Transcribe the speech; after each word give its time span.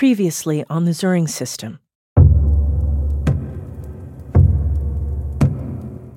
Previously 0.00 0.64
on 0.70 0.86
the 0.86 0.92
Söring 0.92 1.28
system. 1.28 1.78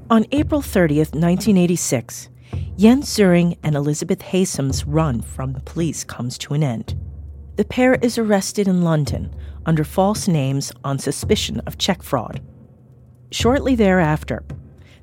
On 0.09 0.25
April 0.31 0.61
30th, 0.61 1.11
1986, 1.11 2.29
Jens 2.77 3.09
Söring 3.09 3.57
and 3.61 3.75
Elizabeth 3.75 4.21
Haysom's 4.21 4.85
run 4.85 5.21
from 5.21 5.51
the 5.51 5.59
police 5.59 6.05
comes 6.05 6.37
to 6.37 6.53
an 6.53 6.63
end. 6.63 6.97
The 7.57 7.65
pair 7.65 7.95
is 7.95 8.17
arrested 8.17 8.69
in 8.69 8.83
London 8.83 9.35
under 9.65 9.83
false 9.83 10.29
names 10.29 10.71
on 10.85 10.97
suspicion 10.97 11.59
of 11.67 11.77
check 11.77 12.03
fraud. 12.03 12.39
Shortly 13.31 13.75
thereafter, 13.75 14.45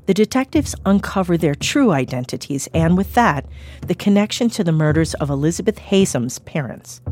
the 0.06 0.14
detectives 0.14 0.74
uncover 0.86 1.36
their 1.36 1.54
true 1.54 1.90
identities 1.90 2.66
and, 2.72 2.96
with 2.96 3.12
that, 3.12 3.44
the 3.86 3.94
connection 3.94 4.48
to 4.48 4.64
the 4.64 4.72
murders 4.72 5.12
of 5.12 5.28
Elizabeth 5.28 5.76
Haysom's 5.76 6.38
parents. 6.38 7.02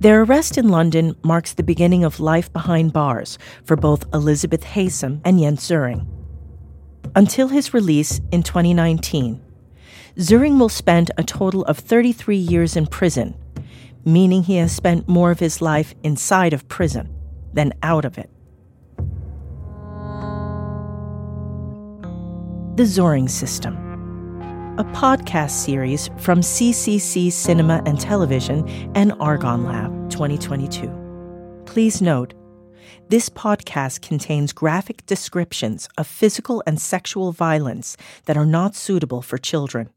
Their 0.00 0.22
arrest 0.22 0.58
in 0.58 0.68
London 0.68 1.16
marks 1.22 1.54
the 1.54 1.62
beginning 1.62 2.04
of 2.04 2.20
life 2.20 2.52
behind 2.52 2.92
bars 2.92 3.38
for 3.64 3.76
both 3.76 4.12
Elizabeth 4.12 4.64
Haysom 4.64 5.20
and 5.24 5.38
Jens 5.38 5.60
Söring. 5.60 6.06
Until 7.14 7.48
his 7.48 7.72
release 7.72 8.20
in 8.32 8.42
2019, 8.42 9.40
Söring 10.16 10.58
will 10.58 10.68
spend 10.68 11.10
a 11.16 11.24
total 11.24 11.64
of 11.64 11.78
33 11.78 12.36
years 12.36 12.76
in 12.76 12.86
prison, 12.86 13.34
meaning 14.04 14.42
he 14.42 14.56
has 14.56 14.72
spent 14.72 15.08
more 15.08 15.30
of 15.30 15.40
his 15.40 15.62
life 15.62 15.94
inside 16.02 16.52
of 16.52 16.68
prison 16.68 17.08
than 17.52 17.72
out 17.82 18.04
of 18.04 18.18
it. 18.18 18.30
The 22.76 22.82
Söring 22.82 23.30
System, 23.30 23.76
a 24.76 24.84
podcast 24.86 25.50
series 25.50 26.08
from 26.18 26.40
CCC 26.40 27.30
Cinema 27.30 27.80
and 27.86 28.00
Television 28.00 28.68
and 28.96 29.12
Argon 29.20 29.62
Lab 29.62 30.10
2022. 30.10 31.62
Please 31.64 32.02
note, 32.02 32.34
this 33.08 33.28
podcast 33.28 34.02
contains 34.02 34.52
graphic 34.52 35.06
descriptions 35.06 35.88
of 35.96 36.08
physical 36.08 36.60
and 36.66 36.80
sexual 36.80 37.30
violence 37.30 37.96
that 38.24 38.36
are 38.36 38.44
not 38.44 38.74
suitable 38.74 39.22
for 39.22 39.38
children. 39.38 39.90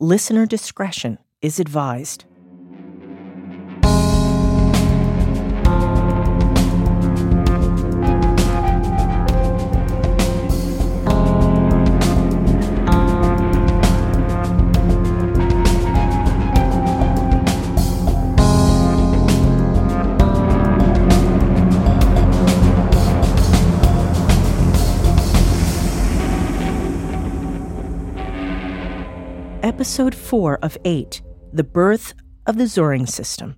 Listener 0.00 0.44
discretion 0.44 1.18
is 1.40 1.60
advised. 1.60 2.24
Episode 29.84 30.14
4 30.14 30.60
of 30.62 30.78
8 30.86 31.20
The 31.52 31.62
Birth 31.62 32.14
of 32.46 32.56
the 32.56 32.64
Söring 32.64 33.06
System. 33.06 33.56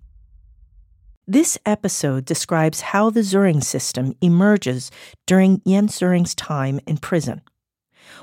This 1.25 1.57
episode 1.65 2.25
describes 2.25 2.81
how 2.81 3.11
the 3.11 3.21
Söring 3.21 3.63
system 3.63 4.13
emerges 4.21 4.91
during 5.29 5.63
Jens 5.65 5.97
Söring's 5.97 6.35
time 6.35 6.81
in 6.85 6.97
prison. 6.97 7.43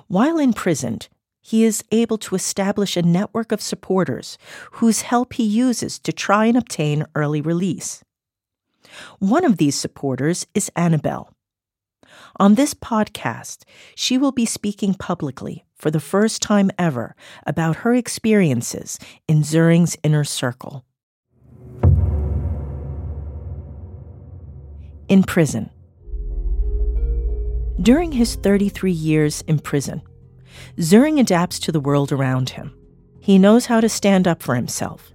While 0.07 0.37
imprisoned, 0.37 1.07
he 1.41 1.63
is 1.63 1.81
able 1.93 2.17
to 2.17 2.35
establish 2.35 2.97
a 2.97 3.03
network 3.03 3.53
of 3.53 3.61
supporters 3.61 4.37
whose 4.73 5.03
help 5.03 5.31
he 5.35 5.45
uses 5.45 5.97
to 5.99 6.11
try 6.11 6.47
and 6.47 6.57
obtain 6.57 7.05
early 7.15 7.39
release. 7.39 8.03
One 9.19 9.45
of 9.45 9.55
these 9.55 9.75
supporters 9.75 10.45
is 10.53 10.69
Annabelle. 10.75 11.33
On 12.37 12.55
this 12.55 12.73
podcast, 12.73 13.63
she 13.95 14.17
will 14.17 14.31
be 14.31 14.45
speaking 14.45 14.95
publicly 14.95 15.65
for 15.75 15.91
the 15.91 15.99
first 15.99 16.41
time 16.41 16.71
ever 16.79 17.15
about 17.45 17.77
her 17.77 17.93
experiences 17.93 18.97
in 19.27 19.43
Söring's 19.43 19.95
inner 20.01 20.23
circle. 20.23 20.83
In 25.07 25.21
prison. 25.21 25.69
During 27.79 28.11
his 28.13 28.35
33 28.35 28.91
years 28.91 29.41
in 29.41 29.59
prison, 29.59 30.01
Söring 30.77 31.19
adapts 31.19 31.59
to 31.59 31.71
the 31.71 31.79
world 31.79 32.11
around 32.11 32.49
him. 32.51 32.75
He 33.19 33.37
knows 33.37 33.67
how 33.67 33.79
to 33.79 33.89
stand 33.89 34.27
up 34.27 34.41
for 34.41 34.55
himself, 34.55 35.11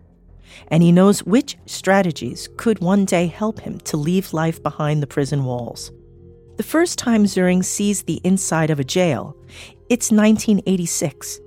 and 0.68 0.84
he 0.84 0.92
knows 0.92 1.24
which 1.24 1.56
strategies 1.66 2.48
could 2.56 2.78
one 2.78 3.04
day 3.04 3.26
help 3.26 3.60
him 3.60 3.80
to 3.80 3.96
leave 3.96 4.32
life 4.32 4.62
behind 4.62 5.02
the 5.02 5.06
prison 5.06 5.44
walls. 5.44 5.90
The 6.58 6.64
first 6.64 6.98
time 6.98 7.24
Söring 7.24 7.64
sees 7.64 8.02
the 8.02 8.20
inside 8.24 8.70
of 8.70 8.80
a 8.80 8.84
jail, 8.84 9.36
it's 9.88 10.10
1986. 10.10 11.38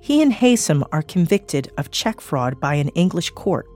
He 0.00 0.22
and 0.22 0.32
Haysom 0.32 0.82
are 0.90 1.02
convicted 1.02 1.70
of 1.76 1.90
check 1.90 2.18
fraud 2.18 2.58
by 2.60 2.76
an 2.76 2.88
English 2.94 3.28
court. 3.32 3.66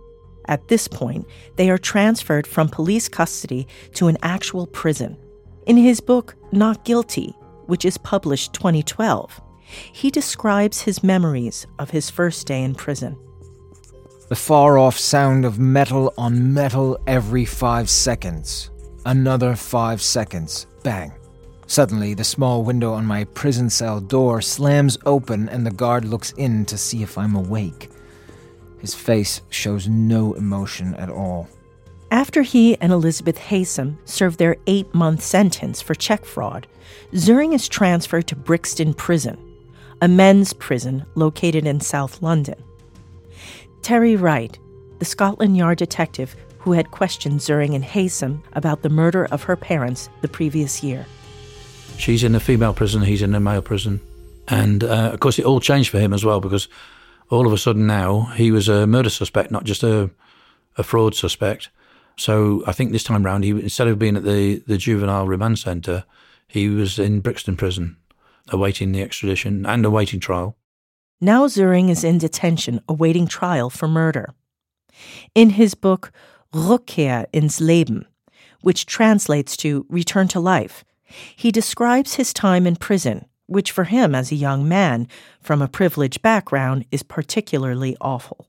At 0.47 0.69
this 0.69 0.89
point, 0.89 1.27
they 1.57 1.69
are 1.69 1.77
transferred 1.77 2.47
from 2.47 2.71
police 2.71 3.07
custody 3.07 3.69
to 3.97 4.07
an 4.09 4.17
actual 4.23 4.67
prison. 4.67 5.19
In 5.67 5.77
his 5.77 6.01
book, 6.01 6.37
Not 6.53 6.87
Guilty, 6.87 7.37
which 7.67 7.85
is 7.85 7.99
published 7.99 8.55
2012, 8.55 9.43
he 9.93 10.11
describes 10.11 10.81
his 10.81 11.05
memories 11.05 11.67
of 11.79 11.91
his 11.91 12.09
first 12.09 12.47
day 12.47 12.63
in 12.63 12.75
prison. 12.75 13.15
The 14.31 14.37
far 14.37 14.79
off 14.79 14.99
sound 14.99 15.45
of 15.45 15.59
metal 15.59 16.15
on 16.17 16.55
metal 16.55 16.99
every 17.07 17.45
five 17.45 17.91
seconds. 17.91 18.71
Another 19.05 19.55
five 19.55 20.01
seconds. 20.03 20.67
Bang. 20.89 21.13
Suddenly, 21.67 22.15
the 22.15 22.25
small 22.25 22.65
window 22.65 22.95
on 22.95 23.05
my 23.05 23.25
prison 23.25 23.69
cell 23.69 24.01
door 24.01 24.41
slams 24.41 24.97
open 25.05 25.47
and 25.51 25.67
the 25.67 25.71
guard 25.71 26.07
looks 26.07 26.33
in 26.39 26.65
to 26.65 26.79
see 26.79 27.03
if 27.03 27.19
I'm 27.19 27.37
awake. 27.37 27.91
His 28.79 28.95
face 28.95 29.43
shows 29.51 29.87
no 29.87 30.33
emotion 30.33 30.95
at 30.95 31.11
all. 31.11 31.47
After 32.11 32.41
he 32.41 32.79
and 32.81 32.91
Elizabeth 32.91 33.37
Haysom 33.37 33.99
served 34.07 34.39
their 34.39 34.57
eight 34.67 34.95
month 34.95 35.23
sentence 35.23 35.83
for 35.83 35.95
check 35.95 36.25
fraud, 36.25 36.67
Söring 37.13 37.53
is 37.53 37.69
transferred 37.69 38.27
to 38.29 38.35
Brixton 38.35 38.95
Prison, 38.95 39.37
a 40.01 40.09
men's 40.09 40.55
prison 40.55 41.05
located 41.17 41.67
in 41.67 41.81
South 41.81 42.23
London. 42.23 42.65
Terry 43.83 44.17
Wright, 44.17 44.59
the 45.01 45.05
Scotland 45.05 45.55
Yard 45.55 45.77
detective 45.77 46.35
who 46.59 46.73
had 46.73 46.91
questioned 46.91 47.41
Söring 47.41 47.75
and 47.75 47.85
Haysom 47.85 48.43
about 48.53 48.83
the 48.83 48.89
murder 48.89 49.27
of 49.27 49.43
her 49.45 49.57
parents 49.57 50.09
the 50.21 50.29
previous 50.29 50.83
year. 50.83 51.07
She's 51.97 52.23
in 52.23 52.35
a 52.35 52.41
female 52.41 52.75
prison, 52.75 53.03
he's 53.03 53.23
in 53.23 53.35
a 53.35 53.41
male 53.41 53.63
prison. 53.63 54.01
And 54.49 54.85
uh, 54.85 55.11
of 55.13 55.21
course, 55.21 55.39
it 55.39 55.45
all 55.45 55.61
changed 55.61 55.91
for 55.91 55.99
him 55.99 56.13
as 56.13 56.25
well 56.25 56.41
because 56.41 56.69
all 57.31 57.47
of 57.47 57.53
a 57.53 57.59
sudden 57.59 57.87
now 57.87 58.23
he 58.37 58.51
was 58.51 58.69
a 58.69 58.87
murder 58.87 59.11
suspect, 59.11 59.51
not 59.51 59.65
just 59.65 59.83
a, 59.83 60.11
a 60.77 60.83
fraud 60.83 61.15
suspect. 61.15 61.71
So 62.17 62.65
I 62.67 62.73
think 62.73 62.93
this 62.93 63.05
time 63.05 63.25
round, 63.25 63.45
he 63.45 63.51
instead 63.51 63.89
of 63.89 63.99
being 63.99 64.17
at 64.17 64.25
the, 64.25 64.63
the 64.67 64.79
juvenile 64.79 65.27
remand 65.27 65.59
centre, 65.59 66.05
he 66.47 66.69
was 66.69 66.99
in 66.99 67.21
Brixton 67.21 67.57
prison, 67.57 67.97
awaiting 68.49 68.93
the 68.93 69.03
extradition 69.03 69.67
and 69.67 69.85
awaiting 69.85 70.19
trial. 70.19 70.57
Now 71.21 71.47
Söring 71.47 71.91
is 71.91 72.05
in 72.05 72.19
detention, 72.19 72.81
awaiting 72.89 73.27
trial 73.27 73.71
for 73.71 73.87
murder. 73.87 74.35
In 75.35 75.51
his 75.51 75.75
book 75.75 76.11
Rückkehr 76.53 77.27
ins 77.33 77.61
Leben, 77.61 78.07
which 78.63 78.87
translates 78.87 79.57
to 79.59 79.87
Return 79.89 80.29
to 80.29 80.41
Life, 80.41 80.85
he 81.37 81.51
describes 81.51 82.15
his 82.15 82.33
time 82.33 82.67
in 82.67 82.77
prison, 82.77 83.27
which 83.47 83.71
for 83.71 83.85
him 83.85 84.15
as 84.15 84.31
a 84.31 84.37
young 84.37 84.69
man 84.69 85.09
from 85.41 85.63
a 85.63 85.69
privileged 85.69 86.23
background 86.23 86.85
is 86.91 87.03
particularly 87.03 87.97
awful. 88.01 88.47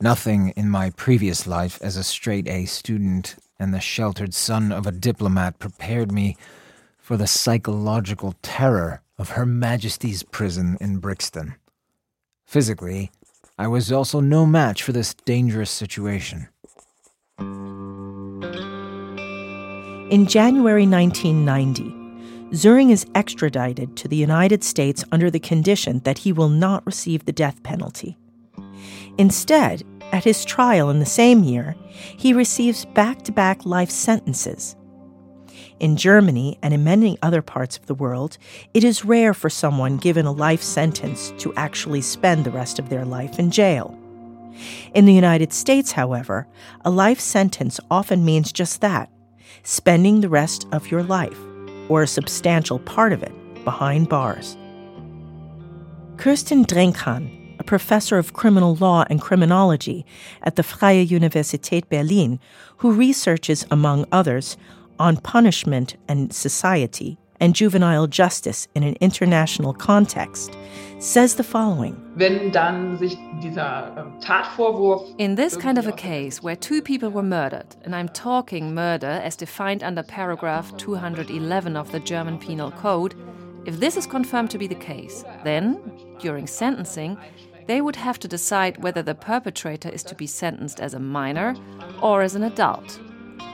Nothing 0.00 0.52
in 0.56 0.68
my 0.68 0.90
previous 0.90 1.46
life 1.46 1.78
as 1.80 1.96
a 1.96 2.02
straight 2.02 2.48
A 2.48 2.64
student 2.64 3.36
and 3.60 3.72
the 3.72 3.80
sheltered 3.80 4.34
son 4.34 4.72
of 4.72 4.86
a 4.86 4.92
diplomat 4.92 5.60
prepared 5.60 6.10
me 6.10 6.36
for 6.98 7.16
the 7.16 7.28
psychological 7.28 8.34
terror 8.42 9.02
of 9.16 9.30
Her 9.30 9.46
Majesty's 9.46 10.24
prison 10.24 10.76
in 10.80 10.98
Brixton. 10.98 11.54
Physically, 12.44 13.12
I 13.62 13.68
was 13.68 13.92
also 13.92 14.18
no 14.18 14.44
match 14.44 14.82
for 14.82 14.90
this 14.90 15.14
dangerous 15.14 15.70
situation. 15.70 16.48
In 20.10 20.26
January 20.26 20.84
1990, 20.84 21.84
Söring 22.50 22.90
is 22.90 23.06
extradited 23.14 23.96
to 23.98 24.08
the 24.08 24.16
United 24.16 24.64
States 24.64 25.04
under 25.12 25.30
the 25.30 25.38
condition 25.38 26.00
that 26.00 26.18
he 26.18 26.32
will 26.32 26.48
not 26.48 26.84
receive 26.84 27.24
the 27.24 27.30
death 27.30 27.62
penalty. 27.62 28.18
Instead, 29.16 29.84
at 30.10 30.24
his 30.24 30.44
trial 30.44 30.90
in 30.90 30.98
the 30.98 31.06
same 31.06 31.44
year, 31.44 31.76
he 31.92 32.32
receives 32.32 32.84
back 32.84 33.22
to 33.22 33.30
back 33.30 33.64
life 33.64 33.90
sentences. 33.90 34.74
In 35.82 35.96
Germany 35.96 36.60
and 36.62 36.72
in 36.72 36.84
many 36.84 37.18
other 37.22 37.42
parts 37.42 37.76
of 37.76 37.86
the 37.86 37.94
world, 37.94 38.38
it 38.72 38.84
is 38.84 39.04
rare 39.04 39.34
for 39.34 39.50
someone 39.50 39.96
given 39.96 40.26
a 40.26 40.30
life 40.30 40.62
sentence 40.62 41.32
to 41.38 41.52
actually 41.54 42.02
spend 42.02 42.44
the 42.44 42.52
rest 42.52 42.78
of 42.78 42.88
their 42.88 43.04
life 43.04 43.40
in 43.40 43.50
jail. 43.50 43.98
In 44.94 45.06
the 45.06 45.12
United 45.12 45.52
States, 45.52 45.90
however, 45.90 46.46
a 46.84 46.90
life 46.90 47.18
sentence 47.18 47.80
often 47.90 48.24
means 48.24 48.52
just 48.52 48.80
that 48.80 49.10
spending 49.64 50.20
the 50.20 50.28
rest 50.28 50.68
of 50.70 50.88
your 50.88 51.02
life, 51.02 51.38
or 51.88 52.02
a 52.02 52.06
substantial 52.06 52.78
part 52.78 53.12
of 53.12 53.24
it, 53.24 53.32
behind 53.64 54.08
bars. 54.08 54.56
Kirstin 56.14 56.64
Drenkhahn, 56.64 57.58
a 57.58 57.64
professor 57.64 58.18
of 58.18 58.34
criminal 58.34 58.76
law 58.76 59.04
and 59.10 59.20
criminology 59.20 60.06
at 60.42 60.54
the 60.54 60.62
Freie 60.62 61.06
Universität 61.06 61.88
Berlin, 61.88 62.38
who 62.78 62.92
researches, 62.92 63.66
among 63.70 64.06
others, 64.12 64.56
on 65.02 65.16
punishment 65.16 65.96
and 66.08 66.32
society 66.32 67.18
and 67.40 67.56
juvenile 67.56 68.06
justice 68.06 68.68
in 68.76 68.84
an 68.84 68.94
international 69.00 69.74
context, 69.74 70.56
says 71.00 71.34
the 71.34 71.42
following. 71.42 71.96
Ähm, 72.20 72.52
In 75.18 75.34
this 75.34 75.56
kind 75.56 75.78
of 75.78 75.86
a 75.88 75.92
case 75.92 76.40
where 76.40 76.54
two 76.54 76.80
people 76.80 77.10
were 77.10 77.24
murdered, 77.24 77.66
and 77.84 77.96
I'm 77.96 78.08
talking 78.10 78.72
murder 78.74 79.20
as 79.24 79.34
defined 79.34 79.82
under 79.82 80.04
paragraph 80.04 80.76
211 80.76 81.76
of 81.76 81.90
the 81.90 81.98
German 81.98 82.38
Penal 82.38 82.70
Code, 82.70 83.16
if 83.64 83.80
this 83.80 83.96
is 83.96 84.06
confirmed 84.06 84.50
to 84.50 84.58
be 84.58 84.68
the 84.68 84.76
case, 84.76 85.24
then, 85.42 85.80
during 86.20 86.46
sentencing, 86.46 87.18
they 87.66 87.80
would 87.80 87.96
have 87.96 88.18
to 88.20 88.28
decide 88.28 88.82
whether 88.82 89.02
the 89.02 89.14
perpetrator 89.14 89.88
is 89.88 90.02
to 90.04 90.14
be 90.14 90.26
sentenced 90.26 90.80
as 90.80 90.94
a 90.94 90.98
minor 90.98 91.56
or 92.00 92.22
as 92.22 92.34
an 92.34 92.42
adult, 92.42 93.00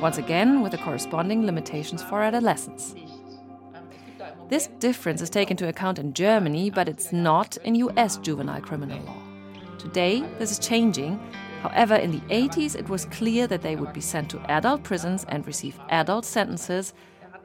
once 0.01 0.19
again 0.19 0.63
with 0.63 0.73
the 0.73 0.79
corresponding 0.79 1.45
limitations 1.45 2.03
for 2.03 2.23
adolescents. 2.23 2.95
This 4.49 4.69
difference 4.79 5.21
is 5.21 5.31
taken 5.31 5.55
into 5.55 5.69
account 5.69 5.99
in 5.99 6.15
Germany, 6.15 6.71
but 6.71 6.89
it's 6.89 7.13
not 7.13 7.57
in 7.59 7.75
US 7.75 8.17
juvenile 8.19 8.61
criminal 8.61 9.01
law. 9.05 9.23
Today, 9.79 10.25
this 10.39 10.51
is 10.51 10.59
changing. 10.59 11.21
However, 11.63 11.97
in 11.97 12.13
the 12.13 12.21
80s, 12.35 12.77
it 12.77 12.89
was 12.89 13.05
clear 13.07 13.47
that 13.47 13.63
they 13.63 13.77
would 13.77 13.93
be 13.93 14.01
sent 14.01 14.31
to 14.31 14.41
adult 14.51 14.85
prisons 14.85 15.27
and 15.29 15.47
receive 15.47 15.79
adult 15.89 16.25
sentences 16.25 16.95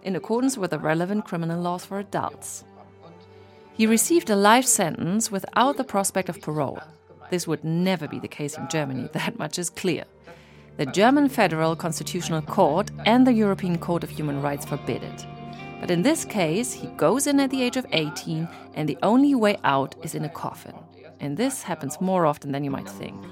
in 0.03 0.15
accordance 0.15 0.57
with 0.57 0.71
the 0.71 0.79
relevant 0.79 1.25
criminal 1.25 1.61
laws 1.61 1.85
for 1.85 1.99
adults. 1.99 2.63
He 3.73 3.87
received 3.87 4.29
a 4.29 4.35
life 4.35 4.65
sentence 4.65 5.31
without 5.31 5.77
the 5.77 5.83
prospect 5.83 6.29
of 6.29 6.41
parole. 6.41 6.79
This 7.31 7.47
would 7.47 7.63
never 7.63 8.07
be 8.07 8.19
the 8.19 8.27
case 8.27 8.57
in 8.57 8.69
Germany, 8.69 9.09
that 9.13 9.39
much 9.39 9.57
is 9.57 9.69
clear. 9.69 10.05
The 10.75 10.87
German 10.87 11.29
Federal 11.29 11.75
Constitutional 11.75 12.41
Court 12.41 12.89
and 13.05 13.27
the 13.27 13.33
European 13.33 13.77
Court 13.77 14.03
of 14.03 14.09
Human 14.09 14.41
Rights 14.41 14.65
forbid 14.65 15.03
it. 15.03 15.25
But 15.79 15.91
in 15.91 16.01
this 16.01 16.25
case, 16.25 16.73
he 16.73 16.87
goes 16.97 17.27
in 17.27 17.39
at 17.39 17.51
the 17.51 17.61
age 17.61 17.77
of 17.77 17.85
18, 17.91 18.47
and 18.73 18.89
the 18.89 18.97
only 19.03 19.35
way 19.35 19.57
out 19.63 19.93
is 20.01 20.15
in 20.15 20.25
a 20.25 20.29
coffin. 20.29 20.73
And 21.19 21.37
this 21.37 21.61
happens 21.61 22.01
more 22.01 22.25
often 22.25 22.51
than 22.51 22.63
you 22.63 22.71
might 22.71 22.89
think. 22.89 23.23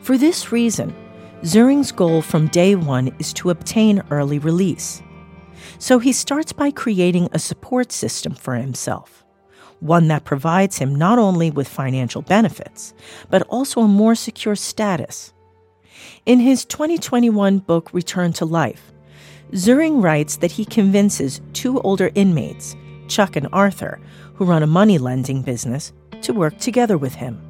For 0.00 0.18
this 0.18 0.50
reason, 0.50 0.92
Söring's 1.42 1.92
goal 1.92 2.20
from 2.20 2.48
day 2.48 2.74
one 2.74 3.14
is 3.20 3.32
to 3.34 3.50
obtain 3.50 4.02
early 4.10 4.40
release. 4.40 5.02
So 5.78 6.00
he 6.00 6.12
starts 6.12 6.52
by 6.52 6.72
creating 6.72 7.28
a 7.32 7.38
support 7.38 7.92
system 7.92 8.34
for 8.34 8.56
himself, 8.56 9.24
one 9.78 10.08
that 10.08 10.24
provides 10.24 10.78
him 10.78 10.96
not 10.96 11.20
only 11.20 11.52
with 11.52 11.68
financial 11.68 12.22
benefits, 12.22 12.92
but 13.30 13.42
also 13.42 13.82
a 13.82 13.88
more 13.88 14.16
secure 14.16 14.56
status. 14.56 15.32
In 16.24 16.40
his 16.40 16.64
2021 16.64 17.58
book, 17.60 17.92
Return 17.92 18.32
to 18.34 18.44
Life, 18.44 18.92
Söring 19.52 20.02
writes 20.02 20.36
that 20.36 20.50
he 20.50 20.64
convinces 20.64 21.40
two 21.52 21.80
older 21.82 22.10
inmates, 22.14 22.74
Chuck 23.08 23.36
and 23.36 23.48
Arthur, 23.52 24.00
who 24.34 24.44
run 24.44 24.62
a 24.62 24.66
money 24.66 24.98
lending 24.98 25.42
business, 25.42 25.92
to 26.22 26.32
work 26.32 26.58
together 26.58 26.98
with 26.98 27.14
him. 27.14 27.40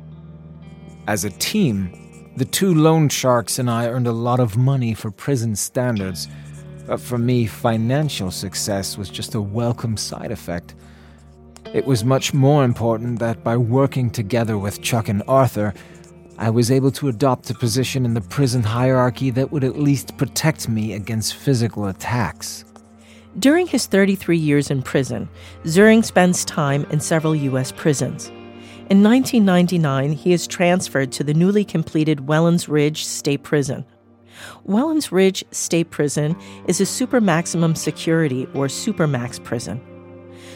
As 1.07 1.25
a 1.25 1.31
team, 1.31 2.33
the 2.37 2.45
two 2.45 2.75
loan 2.75 3.09
sharks 3.09 3.59
and 3.59 3.71
I 3.71 3.89
earned 3.89 4.07
a 4.07 4.13
lot 4.13 4.41
of 4.41 4.57
money 4.57 4.93
for 4.93 5.11
prison 5.11 5.57
standards, 5.57 6.29
but 6.87 7.01
for 7.01 7.17
me, 7.17 7.47
financial 7.47 8.31
success 8.31 8.99
was 8.99 9.09
just 9.09 9.35
a 9.35 9.41
welcome 9.41 9.97
side 9.97 10.31
effect. 10.31 10.75
It 11.73 11.87
was 11.87 12.05
much 12.05 12.35
more 12.35 12.65
important 12.65 13.19
that 13.21 13.43
by 13.43 13.57
working 13.57 14.11
together 14.11 14.59
with 14.59 14.83
Chuck 14.83 15.09
and 15.09 15.23
Arthur, 15.27 15.75
I 16.39 16.51
was 16.51 16.71
able 16.71 16.91
to 16.93 17.09
adopt 17.09 17.49
a 17.49 17.55
position 17.55 18.05
in 18.05 18.13
the 18.13 18.21
prison 18.21 18.63
hierarchy 18.63 19.31
that 19.31 19.51
would 19.53 19.65
at 19.65 19.79
least 19.79 20.17
protect 20.19 20.69
me 20.69 20.93
against 20.93 21.35
physical 21.35 21.87
attacks. 21.87 22.65
During 23.39 23.67
his 23.67 23.87
33 23.87 24.37
years 24.37 24.71
in 24.71 24.83
prison, 24.83 25.29
Söring 25.65 26.05
spends 26.05 26.45
time 26.45 26.85
in 26.91 27.01
several 27.01 27.35
U.S. 27.35 27.73
prisons. 27.73 28.29
In 28.89 29.03
1999, 29.03 30.13
he 30.13 30.33
is 30.33 30.47
transferred 30.47 31.11
to 31.13 31.25
the 31.25 31.35
newly 31.35 31.65
completed 31.65 32.27
Wallens 32.27 32.69
Ridge 32.69 33.05
State 33.05 33.43
Prison. 33.43 33.85
Wallens 34.67 35.11
Ridge 35.11 35.43
State 35.51 35.91
Prison 35.91 36.37
is 36.69 36.81
a 36.81 36.87
super 36.87 37.21
maximum 37.21 37.75
security 37.75 38.45
or 38.55 38.67
supermax 38.67 39.43
prison. 39.43 39.81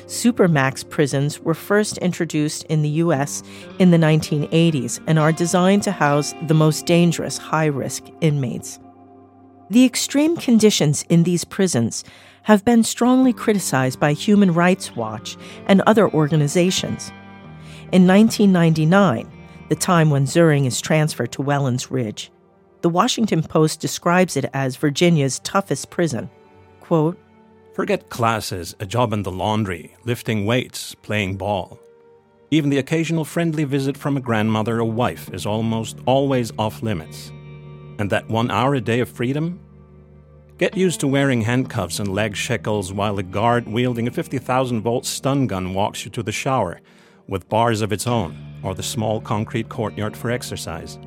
Supermax 0.07 0.89
prisons 0.89 1.41
were 1.41 1.55
first 1.55 1.99
introduced 1.99 2.65
in 2.65 2.83
the 2.83 2.89
U.S. 3.05 3.43
in 3.79 3.91
the 3.91 3.97
1980s 3.97 5.01
and 5.07 5.19
are 5.19 5.33
designed 5.33 5.83
to 5.85 5.93
house 5.93 6.35
the 6.47 6.55
most 6.55 6.87
dangerous 6.87 7.39
high 7.39 7.67
risk 7.67 8.05
inmates. 8.21 8.79
The 9.71 9.85
extreme 9.85 10.37
conditions 10.37 11.05
in 11.09 11.23
these 11.23 11.45
prisons 11.45 12.03
have 12.43 12.65
been 12.65 12.83
strongly 12.83 13.33
criticized 13.33 14.01
by 14.01 14.13
Human 14.13 14.53
Rights 14.53 14.97
Watch 14.97 15.37
and 15.67 15.81
other 15.83 16.11
organizations. 16.11 17.13
In 17.93 18.07
1999, 18.07 19.31
the 19.69 19.77
time 19.77 20.11
when 20.11 20.27
Söring 20.27 20.67
is 20.67 20.81
transferred 20.81 21.31
to 21.33 21.43
Wallens 21.43 21.91
Ridge, 21.91 22.33
the 22.83 22.89
Washington 22.89 23.43
Post 23.43 23.81
describes 23.81 24.37
it 24.37 24.47
as 24.55 24.77
Virginia's 24.77 25.39
toughest 25.41 25.91
prison. 25.91 26.31
Quote, 26.81 27.19
Forget 27.73 28.11
classes, 28.11 28.75
a 28.81 28.87
job 28.87 29.13
in 29.13 29.23
the 29.23 29.31
laundry, 29.31 29.95
lifting 30.05 30.45
weights, 30.45 30.95
playing 30.97 31.37
ball. 31.37 31.79
Even 32.51 32.69
the 32.69 32.79
occasional 32.79 33.25
friendly 33.25 33.63
visit 33.63 33.97
from 33.97 34.17
a 34.17 34.21
grandmother 34.21 34.81
or 34.81 34.85
wife 34.85 35.33
is 35.33 35.47
almost 35.47 35.99
always 36.05 36.51
off 36.59 36.83
limits. 36.83 37.31
And 38.01 38.11
that 38.11 38.29
one 38.29 38.51
hour 38.51 38.75
a 38.75 38.81
day 38.81 38.99
of 38.99 39.09
freedom? 39.09 39.61
Get 40.59 40.77
used 40.77 40.99
to 41.01 41.07
wearing 41.07 41.43
handcuffs 41.43 42.01
and 42.01 42.13
leg 42.13 42.35
shackles 42.35 42.93
while 42.93 43.19
a 43.19 43.23
guard 43.23 43.69
wielding 43.69 44.09
a 44.09 44.11
50,000 44.11 44.81
volt 44.81 45.07
stun 45.07 45.47
gun 45.47 45.73
walks 45.73 46.05
you 46.05 46.11
to 46.11 46.25
the 46.25 46.33
shower, 46.33 46.81
with 47.29 47.49
bars 47.49 47.83
of 47.83 47.93
its 47.93 48.09
own, 48.09 48.37
or 48.65 48.75
the 48.75 48.83
small 48.83 49.21
concrete 49.21 49.69
courtyard 49.69 50.17
for 50.17 50.33
exercise. 50.33 50.99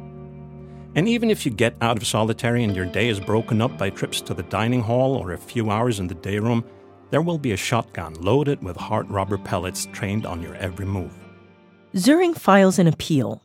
And 0.95 1.07
even 1.07 1.31
if 1.31 1.45
you 1.45 1.51
get 1.51 1.75
out 1.81 1.97
of 1.97 2.05
solitary 2.05 2.63
and 2.63 2.75
your 2.75 2.85
day 2.85 3.09
is 3.09 3.19
broken 3.19 3.61
up 3.61 3.77
by 3.77 3.89
trips 3.89 4.21
to 4.21 4.33
the 4.33 4.43
dining 4.43 4.81
hall 4.81 5.15
or 5.15 5.31
a 5.31 5.37
few 5.37 5.71
hours 5.71 5.99
in 5.99 6.07
the 6.07 6.13
day 6.13 6.37
room, 6.37 6.63
there 7.09 7.21
will 7.21 7.39
be 7.39 7.51
a 7.51 7.57
shotgun 7.57 8.13
loaded 8.15 8.61
with 8.63 8.77
heart 8.77 9.07
rubber 9.09 9.37
pellets 9.37 9.87
trained 9.91 10.25
on 10.25 10.41
your 10.41 10.55
every 10.55 10.85
move. 10.85 11.13
Söring 11.95 12.37
files 12.37 12.77
an 12.77 12.87
appeal. 12.87 13.43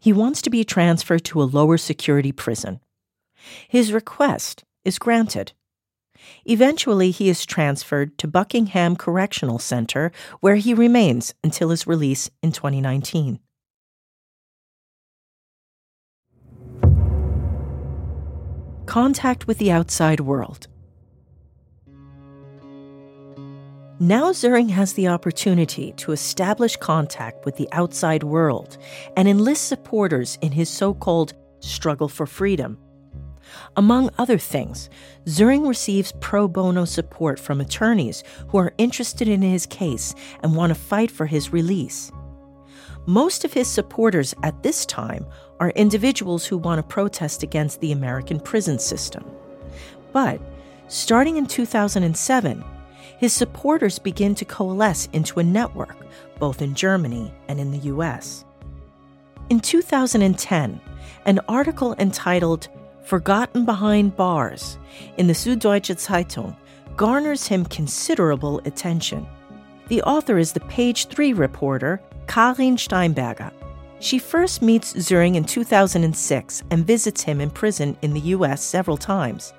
He 0.00 0.12
wants 0.12 0.42
to 0.42 0.50
be 0.50 0.64
transferred 0.64 1.24
to 1.26 1.42
a 1.42 1.44
lower 1.44 1.78
security 1.78 2.32
prison. 2.32 2.80
His 3.68 3.92
request 3.92 4.64
is 4.84 4.98
granted. 4.98 5.52
Eventually, 6.44 7.10
he 7.10 7.28
is 7.28 7.46
transferred 7.46 8.18
to 8.18 8.28
Buckingham 8.28 8.96
Correctional 8.96 9.58
Center, 9.58 10.10
where 10.40 10.56
he 10.56 10.74
remains 10.74 11.34
until 11.44 11.70
his 11.70 11.86
release 11.86 12.30
in 12.42 12.52
2019. 12.52 13.38
Contact 18.88 19.46
with 19.46 19.58
the 19.58 19.70
outside 19.70 20.20
world. 20.20 20.66
Now 24.00 24.32
Söring 24.32 24.70
has 24.70 24.94
the 24.94 25.08
opportunity 25.08 25.92
to 25.98 26.12
establish 26.12 26.74
contact 26.78 27.44
with 27.44 27.56
the 27.56 27.68
outside 27.72 28.22
world 28.22 28.78
and 29.14 29.28
enlist 29.28 29.68
supporters 29.68 30.38
in 30.40 30.52
his 30.52 30.70
so 30.70 30.94
called 30.94 31.34
struggle 31.60 32.08
for 32.08 32.24
freedom. 32.24 32.78
Among 33.76 34.08
other 34.16 34.38
things, 34.38 34.88
Söring 35.26 35.68
receives 35.68 36.14
pro 36.20 36.48
bono 36.48 36.86
support 36.86 37.38
from 37.38 37.60
attorneys 37.60 38.24
who 38.48 38.56
are 38.56 38.72
interested 38.78 39.28
in 39.28 39.42
his 39.42 39.66
case 39.66 40.14
and 40.42 40.56
want 40.56 40.70
to 40.70 40.74
fight 40.74 41.10
for 41.10 41.26
his 41.26 41.52
release. 41.52 42.10
Most 43.08 43.46
of 43.46 43.54
his 43.54 43.68
supporters 43.68 44.34
at 44.42 44.62
this 44.62 44.84
time 44.84 45.24
are 45.60 45.70
individuals 45.70 46.44
who 46.44 46.58
want 46.58 46.78
to 46.78 46.82
protest 46.82 47.42
against 47.42 47.80
the 47.80 47.90
American 47.90 48.38
prison 48.38 48.78
system. 48.78 49.24
But 50.12 50.42
starting 50.88 51.38
in 51.38 51.46
2007, 51.46 52.62
his 53.16 53.32
supporters 53.32 53.98
begin 53.98 54.34
to 54.34 54.44
coalesce 54.44 55.08
into 55.14 55.40
a 55.40 55.42
network, 55.42 55.96
both 56.38 56.60
in 56.60 56.74
Germany 56.74 57.32
and 57.48 57.58
in 57.58 57.70
the 57.70 57.88
US. 57.94 58.44
In 59.48 59.60
2010, 59.60 60.78
an 61.24 61.40
article 61.48 61.94
entitled 61.98 62.68
Forgotten 63.04 63.64
Behind 63.64 64.14
Bars 64.14 64.76
in 65.16 65.28
the 65.28 65.32
Süddeutsche 65.32 65.96
Zeitung 65.96 66.54
garners 66.98 67.46
him 67.46 67.64
considerable 67.64 68.60
attention. 68.66 69.26
The 69.88 70.02
author 70.02 70.36
is 70.36 70.52
the 70.52 70.60
page 70.60 71.06
3 71.06 71.32
reporter 71.32 72.02
Karin 72.28 72.76
Steinberger. 72.76 73.50
She 74.00 74.18
first 74.18 74.62
meets 74.62 74.92
Söring 74.92 75.34
in 75.34 75.44
2006 75.44 76.62
and 76.70 76.86
visits 76.86 77.22
him 77.22 77.40
in 77.40 77.50
prison 77.50 77.96
in 78.02 78.12
the 78.12 78.20
US 78.20 78.62
several 78.62 78.96
times. 78.96 79.52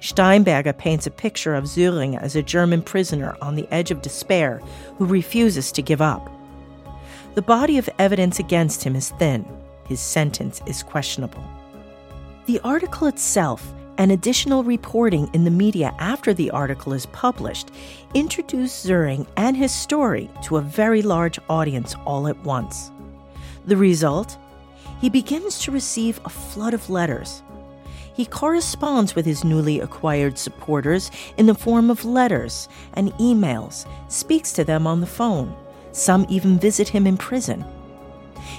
Steinberger 0.00 0.72
paints 0.74 1.06
a 1.06 1.10
picture 1.10 1.54
of 1.54 1.64
Söring 1.64 2.20
as 2.20 2.36
a 2.36 2.42
German 2.42 2.82
prisoner 2.82 3.36
on 3.40 3.54
the 3.54 3.68
edge 3.70 3.90
of 3.90 4.02
despair 4.02 4.60
who 4.98 5.06
refuses 5.06 5.72
to 5.72 5.80
give 5.80 6.02
up. 6.02 6.28
The 7.34 7.42
body 7.42 7.78
of 7.78 7.88
evidence 7.98 8.38
against 8.38 8.82
him 8.82 8.94
is 8.94 9.10
thin. 9.10 9.46
His 9.86 10.00
sentence 10.00 10.60
is 10.66 10.82
questionable. 10.82 11.44
The 12.46 12.60
article 12.60 13.06
itself 13.06 13.72
and 13.98 14.12
additional 14.12 14.64
reporting 14.64 15.28
in 15.32 15.44
the 15.44 15.50
media 15.50 15.94
after 15.98 16.32
the 16.32 16.50
article 16.50 16.92
is 16.92 17.06
published 17.06 17.70
introduce 18.14 18.84
Söring 18.84 19.26
and 19.36 19.56
his 19.56 19.72
story 19.72 20.30
to 20.44 20.56
a 20.56 20.62
very 20.62 21.02
large 21.02 21.38
audience 21.48 21.94
all 22.06 22.28
at 22.28 22.38
once. 22.44 22.90
The 23.66 23.76
result? 23.76 24.38
He 25.00 25.08
begins 25.08 25.58
to 25.60 25.70
receive 25.70 26.20
a 26.24 26.28
flood 26.28 26.74
of 26.74 26.90
letters 26.90 27.42
he 28.14 28.26
corresponds 28.26 29.14
with 29.14 29.24
his 29.24 29.44
newly 29.44 29.80
acquired 29.80 30.38
supporters 30.38 31.10
in 31.36 31.46
the 31.46 31.54
form 31.54 31.90
of 31.90 32.04
letters 32.04 32.68
and 32.94 33.12
emails, 33.14 33.86
speaks 34.08 34.52
to 34.52 34.64
them 34.64 34.86
on 34.86 35.00
the 35.00 35.06
phone. 35.06 35.54
Some 35.92 36.26
even 36.28 36.58
visit 36.58 36.88
him 36.88 37.06
in 37.06 37.16
prison. 37.16 37.64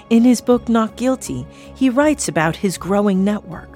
In 0.10 0.24
his 0.24 0.42
book 0.42 0.70
Not 0.70 0.96
Guilty, 0.96 1.46
he 1.76 1.90
writes 1.90 2.28
about 2.28 2.56
his 2.56 2.78
growing 2.78 3.24
network. 3.24 3.73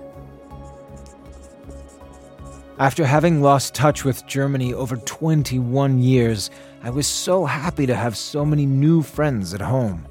After 2.79 3.07
having 3.07 3.41
lost 3.41 3.74
touch 3.74 4.05
with 4.05 4.27
Germany 4.27 4.72
over 4.72 4.98
21 4.98 6.00
years, 6.00 6.51
I 6.84 6.91
was 6.91 7.07
so 7.07 7.43
happy 7.43 7.88
to 7.88 7.96
have 7.96 8.15
so 8.15 8.46
many 8.46 8.67
new 8.67 9.01
friends 9.01 9.55
at 9.55 9.62
home. 9.62 10.05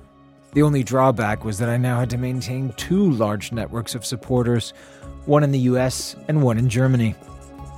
The 0.52 0.62
only 0.62 0.82
drawback 0.82 1.44
was 1.44 1.58
that 1.58 1.68
I 1.68 1.76
now 1.76 2.00
had 2.00 2.10
to 2.10 2.18
maintain 2.18 2.72
two 2.76 3.12
large 3.12 3.52
networks 3.52 3.94
of 3.94 4.04
supporters 4.04 4.72
one 5.26 5.44
in 5.44 5.52
the 5.52 5.60
US 5.60 6.16
and 6.26 6.42
one 6.42 6.58
in 6.58 6.68
Germany, 6.68 7.14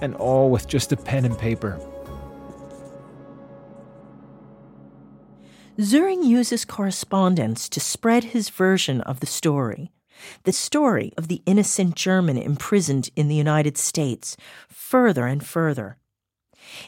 and 0.01 0.15
all 0.15 0.51
with 0.51 0.67
just 0.67 0.91
a 0.91 0.97
pen 0.97 1.27
and 1.27 1.39
paper. 1.39 1.79
Söring 5.79 6.25
uses 6.25 6.65
correspondence 6.65 7.69
to 7.69 7.79
spread 7.79 8.25
his 8.25 8.49
version 8.49 9.03
of 9.03 9.21
the 9.21 9.27
story, 9.27 9.91
the 10.45 10.53
story 10.53 11.13
of 11.17 11.29
the 11.29 11.43
innocent 11.47 11.95
German 11.95 12.37
imprisoned 12.37 13.11
in 13.17 13.29
the 13.29 13.35
United 13.35 13.77
States, 13.77 14.37
further 14.69 15.27
and 15.27 15.45
further. 15.45 15.97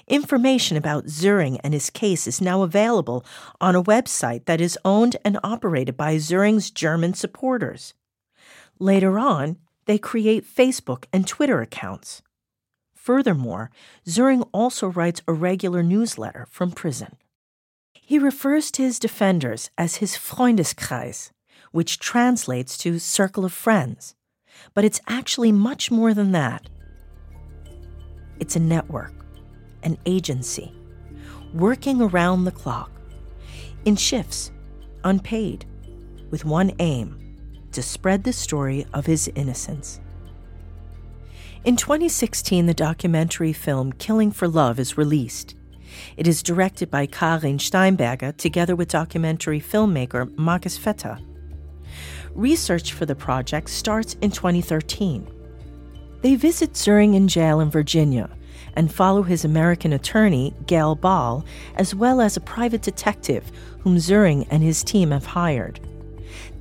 Information 0.06 0.76
about 0.76 1.06
Söring 1.06 1.58
and 1.62 1.72
his 1.72 1.90
case 1.90 2.26
is 2.26 2.40
now 2.40 2.62
available 2.62 3.25
on 3.60 3.75
a 3.75 3.82
website 3.82 4.44
that 4.44 4.60
is 4.60 4.78
owned 4.84 5.16
and 5.25 5.38
operated 5.42 5.96
by 5.96 6.16
Söring's 6.16 6.70
German 6.70 7.14
supporters. 7.14 7.94
Later 8.78 9.18
on, 9.18 9.56
they 9.87 9.99
create 9.99 10.44
Facebook 10.46 11.04
and 11.12 11.26
Twitter 11.26 11.60
accounts. 11.60 12.22
Furthermore, 12.94 13.70
Söring 14.06 14.49
also 14.52 14.88
writes 14.88 15.22
a 15.26 15.32
regular 15.32 15.82
newsletter 15.82 16.46
from 16.50 16.70
prison. 16.70 17.16
He 17.92 18.18
refers 18.18 18.70
to 18.72 18.82
his 18.82 18.99
defenders 18.99 19.70
as 19.78 19.96
his 19.96 20.16
Freundeskreis, 20.16 21.30
which 21.72 21.98
translates 21.98 22.76
to 22.78 22.98
circle 22.98 23.44
of 23.44 23.52
friends, 23.52 24.14
but 24.74 24.84
it's 24.84 25.00
actually 25.06 25.52
much 25.52 25.90
more 25.90 26.12
than 26.14 26.32
that. 26.32 26.68
It's 28.38 28.56
a 28.56 28.60
network, 28.60 29.12
an 29.82 29.98
agency, 30.06 30.72
working 31.54 32.00
around 32.00 32.44
the 32.44 32.52
clock, 32.52 32.90
in 33.84 33.96
shifts, 33.96 34.50
unpaid, 35.04 35.64
with 36.30 36.44
one 36.44 36.72
aim 36.78 37.16
to 37.72 37.82
spread 37.82 38.24
the 38.24 38.32
story 38.32 38.86
of 38.92 39.06
his 39.06 39.28
innocence. 39.34 40.00
In 41.64 41.76
2016, 41.76 42.66
the 42.66 42.74
documentary 42.74 43.52
film 43.52 43.92
Killing 43.92 44.32
for 44.32 44.48
Love 44.48 44.78
is 44.78 44.96
released. 44.96 45.54
It 46.16 46.26
is 46.26 46.42
directed 46.42 46.90
by 46.90 47.06
Karin 47.06 47.58
Steinberger 47.58 48.32
together 48.32 48.74
with 48.74 48.88
documentary 48.88 49.60
filmmaker 49.60 50.36
Marcus 50.38 50.78
Vetter. 50.78 51.20
Research 52.34 52.92
for 52.92 53.06
the 53.06 53.14
project 53.14 53.70
starts 53.70 54.14
in 54.20 54.30
2013. 54.30 55.26
They 56.22 56.34
visit 56.34 56.75
Söring 56.75 57.14
in 57.14 57.28
jail 57.28 57.60
in 57.60 57.70
Virginia 57.70 58.30
and 58.75 58.92
follow 58.92 59.22
his 59.22 59.44
American 59.44 59.92
attorney, 59.92 60.54
Gail 60.66 60.94
Ball, 60.94 61.44
as 61.76 61.94
well 61.94 62.20
as 62.20 62.37
a 62.37 62.40
private 62.40 62.82
detective 62.82 63.50
whom 63.80 63.96
Söring 63.96 64.46
and 64.50 64.62
his 64.62 64.84
team 64.84 65.10
have 65.10 65.26
hired. 65.26 65.80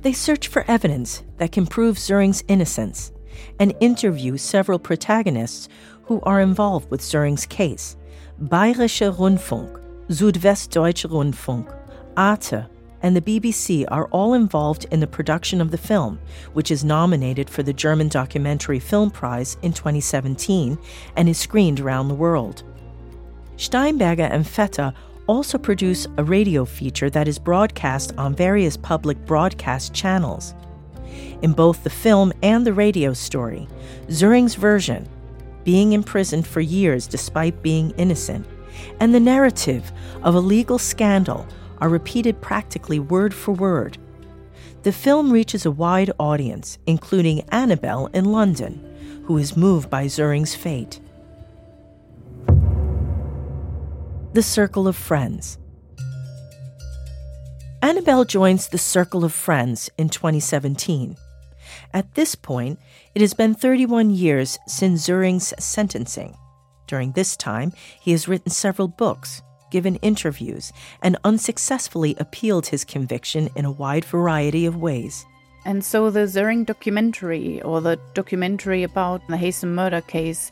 They 0.02 0.12
search 0.12 0.48
for 0.48 0.64
evidence 0.66 1.22
that 1.36 1.52
can 1.52 1.66
prove 1.66 1.96
Söring's 1.96 2.42
innocence 2.48 3.12
and 3.58 3.74
interview 3.80 4.36
several 4.36 4.78
protagonists 4.78 5.68
who 6.04 6.20
are 6.22 6.40
involved 6.40 6.90
with 6.90 7.00
Söring's 7.00 7.46
case 7.46 7.96
Bayerische 8.42 9.14
Rundfunk, 9.14 9.78
Südwestdeutscher 10.08 11.10
Rundfunk, 11.10 11.72
Arte, 12.16 12.66
and 13.02 13.16
the 13.16 13.20
BBC 13.20 13.84
are 13.88 14.06
all 14.06 14.34
involved 14.34 14.86
in 14.90 15.00
the 15.00 15.06
production 15.06 15.60
of 15.60 15.70
the 15.70 15.78
film, 15.78 16.18
which 16.52 16.70
is 16.70 16.84
nominated 16.84 17.48
for 17.48 17.62
the 17.62 17.72
German 17.72 18.08
Documentary 18.08 18.78
Film 18.78 19.10
Prize 19.10 19.56
in 19.62 19.72
2017 19.72 20.78
and 21.16 21.28
is 21.28 21.38
screened 21.38 21.80
around 21.80 22.08
the 22.08 22.14
world. 22.14 22.62
Steinberger 23.56 24.24
and 24.24 24.44
Vetter 24.44 24.94
also 25.26 25.58
produce 25.58 26.06
a 26.16 26.24
radio 26.24 26.64
feature 26.64 27.10
that 27.10 27.28
is 27.28 27.38
broadcast 27.38 28.12
on 28.18 28.34
various 28.34 28.76
public 28.76 29.24
broadcast 29.26 29.94
channels. 29.94 30.54
In 31.42 31.52
both 31.52 31.84
the 31.84 31.90
film 31.90 32.32
and 32.42 32.66
the 32.66 32.72
radio 32.72 33.12
story, 33.12 33.68
Söring's 34.08 34.54
version, 34.54 35.08
being 35.64 35.92
imprisoned 35.92 36.46
for 36.46 36.60
years 36.60 37.06
despite 37.06 37.62
being 37.62 37.90
innocent, 37.92 38.46
and 38.98 39.14
the 39.14 39.20
narrative 39.20 39.92
of 40.22 40.34
a 40.34 40.40
legal 40.40 40.78
scandal 40.78 41.46
are 41.80 41.88
repeated 41.88 42.40
practically 42.40 42.98
word 42.98 43.34
for 43.34 43.52
word. 43.52 43.98
The 44.82 44.92
film 44.92 45.32
reaches 45.32 45.66
a 45.66 45.70
wide 45.70 46.10
audience, 46.18 46.78
including 46.86 47.42
Annabelle 47.50 48.06
in 48.14 48.26
London, 48.26 49.22
who 49.26 49.36
is 49.38 49.56
moved 49.56 49.90
by 49.90 50.06
Söring's 50.06 50.54
fate. 50.54 51.00
the 54.32 54.42
Circle 54.44 54.86
of 54.86 54.94
Friends. 54.94 55.58
Annabelle 57.82 58.24
joins 58.24 58.68
the 58.68 58.78
Circle 58.78 59.24
of 59.24 59.32
Friends 59.32 59.90
in 59.98 60.08
2017. 60.08 61.16
At 61.92 62.14
this 62.14 62.36
point, 62.36 62.78
it 63.16 63.22
has 63.22 63.34
been 63.34 63.54
31 63.56 64.10
years 64.10 64.56
since 64.68 65.08
Söring's 65.08 65.52
sentencing. 65.58 66.36
During 66.86 67.10
this 67.12 67.36
time, 67.36 67.72
he 68.00 68.12
has 68.12 68.28
written 68.28 68.52
several 68.52 68.86
books, 68.86 69.42
given 69.70 69.96
interviews, 69.96 70.72
and 71.02 71.16
unsuccessfully 71.24 72.14
appealed 72.18 72.66
his 72.66 72.84
conviction 72.84 73.48
in 73.56 73.64
a 73.64 73.72
wide 73.72 74.04
variety 74.04 74.66
of 74.66 74.76
ways. 74.76 75.24
And 75.64 75.84
so 75.84 76.10
the 76.10 76.20
Söring 76.20 76.64
documentary, 76.64 77.60
or 77.62 77.80
the 77.80 77.98
documentary 78.14 78.82
about 78.82 79.26
the 79.28 79.36
Haysom 79.36 79.74
murder 79.74 80.00
case, 80.00 80.50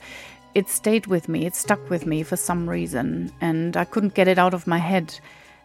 it 0.54 0.68
stayed 0.68 1.06
with 1.06 1.28
me, 1.28 1.46
it 1.46 1.54
stuck 1.54 1.90
with 1.90 2.06
me 2.06 2.22
for 2.22 2.36
some 2.36 2.68
reason, 2.68 3.32
and 3.40 3.76
I 3.76 3.84
couldn't 3.84 4.14
get 4.14 4.28
it 4.28 4.38
out 4.38 4.54
of 4.54 4.66
my 4.66 4.78
head. 4.78 5.18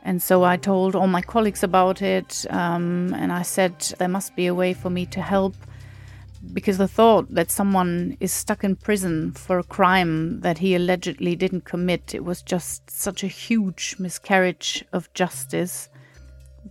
And 0.06 0.22
so 0.22 0.44
I 0.44 0.58
told 0.58 0.96
all 0.96 1.08
my 1.08 1.22
colleagues 1.22 1.64
about 1.64 2.02
it, 2.02 2.46
um, 2.50 3.14
and 3.16 3.32
I 3.32 3.42
said 3.42 3.80
there 4.00 4.08
must 4.08 4.36
be 4.36 4.48
a 4.48 4.56
way 4.56 4.74
for 4.74 4.90
me 4.90 5.06
to 5.08 5.22
help 5.22 5.56
because 6.52 6.78
the 6.78 6.88
thought 6.88 7.34
that 7.34 7.50
someone 7.50 8.18
is 8.20 8.34
stuck 8.34 8.64
in 8.64 8.76
prison 8.76 9.32
for 9.32 9.60
a 9.60 9.64
crime 9.64 10.42
that 10.42 10.58
he 10.58 10.76
allegedly 10.76 11.36
didn't 11.36 11.66
commit, 11.66 12.14
it 12.14 12.26
was 12.26 12.42
just 12.42 12.90
such 12.90 13.24
a 13.24 13.28
huge 13.28 13.96
miscarriage 14.00 14.84
of 14.92 15.14
justice 15.14 15.90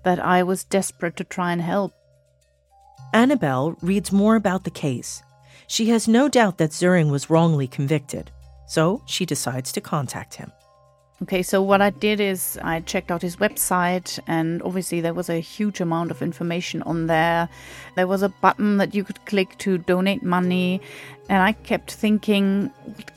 that 0.05 0.19
I 0.19 0.43
was 0.43 0.65
desperate 0.65 1.17
to 1.17 1.25
try 1.25 1.53
and 1.53 1.63
help. 1.63 1.93
Annabelle 3.15 3.77
reads 3.83 4.13
more 4.13 4.37
about 4.37 4.65
the 4.65 4.71
case 4.71 5.23
she 5.73 5.89
has 5.89 6.07
no 6.07 6.29
doubt 6.29 6.59
that 6.59 6.71
Söring 6.71 7.11
was 7.11 7.31
wrongly 7.31 7.67
convicted, 7.67 8.31
so 8.67 9.03
she 9.07 9.25
decides 9.25 9.73
to 9.73 9.81
contact 9.81 10.35
him. 10.35 10.53
Okay, 11.23 11.45
so 11.45 11.63
what 11.63 11.81
I 11.81 11.91
did 11.91 12.19
is 12.19 12.59
I 12.65 12.81
checked 12.81 13.13
out 13.13 13.23
his 13.23 13.37
website, 13.37 14.19
and 14.27 14.61
obviously 14.63 15.01
there 15.01 15.15
was 15.15 15.31
a 15.31 15.39
huge 15.39 15.81
amount 15.81 16.11
of 16.11 16.21
information 16.21 16.83
on 16.83 17.07
there. 17.07 17.49
There 17.95 18.09
was 18.09 18.23
a 18.23 18.29
button 18.29 18.79
that 18.79 18.93
you 18.93 19.05
could 19.05 19.25
click 19.25 19.57
to 19.59 19.79
donate 19.79 20.25
money, 20.25 20.81
and 21.29 21.41
I 21.41 21.53
kept 21.53 21.93
thinking, 21.93 22.73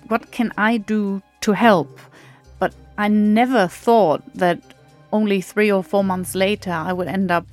what 0.07 0.31
can 0.31 0.53
I 0.55 0.77
do 0.77 1.23
to 1.41 1.53
help? 1.53 1.99
But 2.59 2.75
I 2.95 3.07
never 3.07 3.67
thought 3.67 4.21
that 4.35 4.61
only 5.11 5.41
three 5.41 5.71
or 5.71 5.81
four 5.81 6.03
months 6.03 6.35
later 6.35 6.71
I 6.71 6.93
would 6.93 7.07
end 7.07 7.31
up 7.31 7.47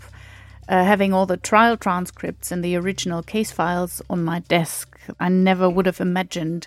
uh, 0.68 0.84
having 0.84 1.14
all 1.14 1.24
the 1.24 1.38
trial 1.38 1.78
transcripts 1.78 2.52
and 2.52 2.62
the 2.62 2.76
original 2.76 3.22
case 3.22 3.50
files 3.50 4.02
on 4.10 4.22
my 4.22 4.40
desk. 4.40 5.00
I 5.18 5.30
never 5.30 5.70
would 5.70 5.86
have 5.86 6.00
imagined 6.00 6.66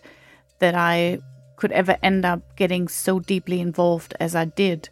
that 0.58 0.74
I 0.74 1.20
could 1.56 1.72
ever 1.72 1.98
end 2.02 2.26
up 2.26 2.56
getting 2.56 2.88
so 2.88 3.20
deeply 3.20 3.60
involved 3.60 4.14
as 4.20 4.36
I 4.36 4.46
did. 4.46 4.90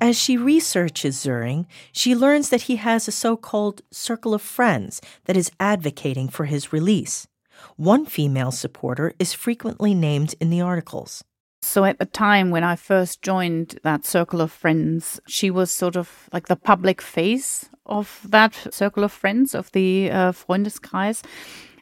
As 0.00 0.18
she 0.18 0.36
researches 0.36 1.16
Söring, 1.16 1.66
she 1.92 2.16
learns 2.16 2.48
that 2.48 2.62
he 2.62 2.76
has 2.76 3.06
a 3.06 3.12
so 3.12 3.36
called 3.36 3.82
circle 3.92 4.34
of 4.34 4.42
friends 4.42 5.00
that 5.26 5.36
is 5.36 5.52
advocating 5.60 6.28
for 6.28 6.46
his 6.46 6.72
release. 6.72 7.28
One 7.76 8.04
female 8.06 8.50
supporter 8.50 9.12
is 9.20 9.32
frequently 9.32 9.94
named 9.94 10.34
in 10.40 10.50
the 10.50 10.60
articles. 10.60 11.22
So, 11.62 11.84
at 11.84 12.00
the 12.00 12.06
time 12.06 12.50
when 12.50 12.64
I 12.64 12.74
first 12.74 13.22
joined 13.22 13.78
that 13.84 14.04
circle 14.04 14.40
of 14.40 14.50
friends, 14.50 15.20
she 15.28 15.48
was 15.52 15.70
sort 15.70 15.94
of 15.94 16.28
like 16.32 16.48
the 16.48 16.56
public 16.56 17.00
face 17.00 17.70
of 17.86 18.20
that 18.28 18.74
circle 18.74 19.04
of 19.04 19.12
friends, 19.12 19.54
of 19.54 19.70
the 19.70 20.10
uh, 20.10 20.32
Freundeskreis. 20.32 21.22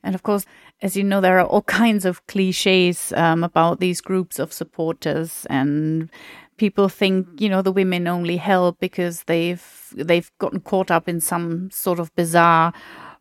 And 0.03 0.15
of 0.15 0.23
course, 0.23 0.45
as 0.83 0.97
you 0.97 1.05
know, 1.05 1.21
there 1.21 1.39
are 1.39 1.47
all 1.47 1.63
kinds 1.63 2.05
of 2.05 2.27
cliches 2.27 3.13
um, 3.17 3.45
about 3.45 3.81
these 3.81 4.01
groups 4.01 4.39
of 4.39 4.53
supporters, 4.53 5.47
and 5.51 6.11
people 6.57 6.89
think 6.89 7.27
you 7.41 7.49
know 7.49 7.63
the 7.63 7.73
women 7.73 8.07
only 8.07 8.37
help 8.37 8.79
because 8.81 9.25
they've 9.25 9.65
they've 9.95 10.31
gotten 10.39 10.61
caught 10.61 10.91
up 10.91 11.09
in 11.09 11.21
some 11.21 11.71
sort 11.71 11.99
of 11.99 12.15
bizarre 12.15 12.73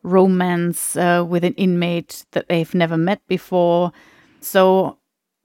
romance 0.04 0.96
uh, 0.96 1.25
with 1.28 1.44
an 1.44 1.54
inmate 1.56 2.25
that 2.32 2.48
they've 2.48 2.74
never 2.74 2.98
met 2.98 3.22
before. 3.28 3.92
So 4.39 4.98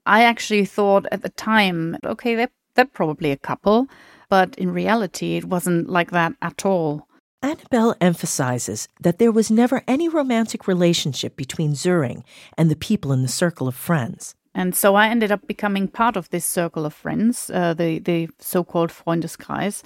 I 0.05 0.23
actually 0.23 0.65
thought 0.65 1.05
at 1.11 1.21
the 1.21 1.29
time, 1.29 1.97
okay, 2.05 2.35
they're 2.35 2.51
they're 2.75 2.85
probably 2.85 3.31
a 3.31 3.37
couple, 3.37 3.87
but 4.29 4.55
in 4.55 4.71
reality, 4.71 5.37
it 5.37 5.45
wasn't 5.45 5.89
like 5.89 6.11
that 6.11 6.33
at 6.41 6.65
all. 6.65 7.04
Annabelle 7.45 7.93
emphasizes 8.01 8.89
that 8.99 9.19
there 9.19 9.31
was 9.31 9.51
never 9.51 9.83
any 9.87 10.09
romantic 10.09 10.67
relationship 10.67 11.35
between 11.35 11.73
Söring 11.73 12.23
and 12.57 12.71
the 12.71 12.75
people 12.75 13.11
in 13.11 13.21
the 13.21 13.27
circle 13.27 13.67
of 13.67 13.75
friends. 13.75 14.33
And 14.55 14.73
so 14.73 14.95
I 14.95 15.09
ended 15.09 15.31
up 15.31 15.45
becoming 15.45 15.87
part 15.87 16.17
of 16.17 16.27
this 16.31 16.43
circle 16.43 16.87
of 16.87 16.93
friends, 16.95 17.51
uh, 17.53 17.75
the, 17.75 17.99
the 17.99 18.29
so 18.39 18.63
called 18.63 18.89
Freundeskreis. 18.89 19.83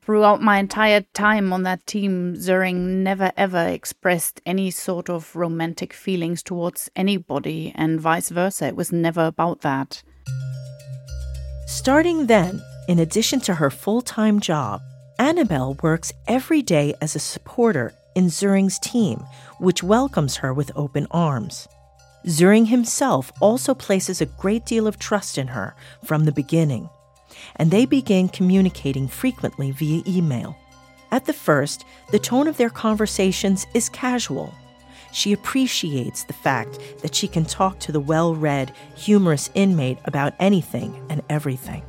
Throughout 0.00 0.40
my 0.40 0.58
entire 0.58 1.02
time 1.12 1.52
on 1.52 1.64
that 1.64 1.86
team, 1.86 2.34
Söring 2.34 3.02
never 3.02 3.30
ever 3.36 3.68
expressed 3.68 4.40
any 4.46 4.70
sort 4.70 5.10
of 5.10 5.36
romantic 5.36 5.92
feelings 5.92 6.42
towards 6.42 6.90
anybody, 6.96 7.72
and 7.74 8.00
vice 8.00 8.30
versa. 8.30 8.68
It 8.68 8.76
was 8.76 8.90
never 8.90 9.26
about 9.26 9.60
that. 9.60 10.02
Starting 11.66 12.26
then, 12.26 12.62
in 12.88 12.98
addition 12.98 13.40
to 13.40 13.54
her 13.56 13.68
full 13.68 14.00
time 14.00 14.40
job, 14.40 14.80
Annabelle 15.22 15.76
works 15.84 16.12
every 16.26 16.62
day 16.62 16.94
as 17.00 17.14
a 17.14 17.20
supporter 17.20 17.94
in 18.16 18.24
Söring's 18.24 18.80
team, 18.80 19.24
which 19.60 19.80
welcomes 19.80 20.34
her 20.38 20.52
with 20.52 20.72
open 20.74 21.06
arms. 21.12 21.68
Söring 22.26 22.66
himself 22.66 23.30
also 23.38 23.72
places 23.72 24.20
a 24.20 24.26
great 24.26 24.66
deal 24.66 24.88
of 24.88 24.98
trust 24.98 25.38
in 25.38 25.46
her 25.46 25.76
from 26.04 26.24
the 26.24 26.32
beginning, 26.32 26.90
and 27.54 27.70
they 27.70 27.86
begin 27.86 28.28
communicating 28.30 29.06
frequently 29.06 29.70
via 29.70 30.02
email. 30.08 30.56
At 31.12 31.26
the 31.26 31.32
first, 31.32 31.84
the 32.10 32.18
tone 32.18 32.48
of 32.48 32.56
their 32.56 32.68
conversations 32.68 33.64
is 33.74 33.88
casual. 33.88 34.52
She 35.12 35.32
appreciates 35.32 36.24
the 36.24 36.32
fact 36.32 36.80
that 37.02 37.14
she 37.14 37.28
can 37.28 37.44
talk 37.44 37.78
to 37.78 37.92
the 37.92 38.00
well 38.00 38.34
read, 38.34 38.74
humorous 38.96 39.50
inmate 39.54 39.98
about 40.04 40.34
anything 40.40 41.00
and 41.08 41.22
everything. 41.30 41.84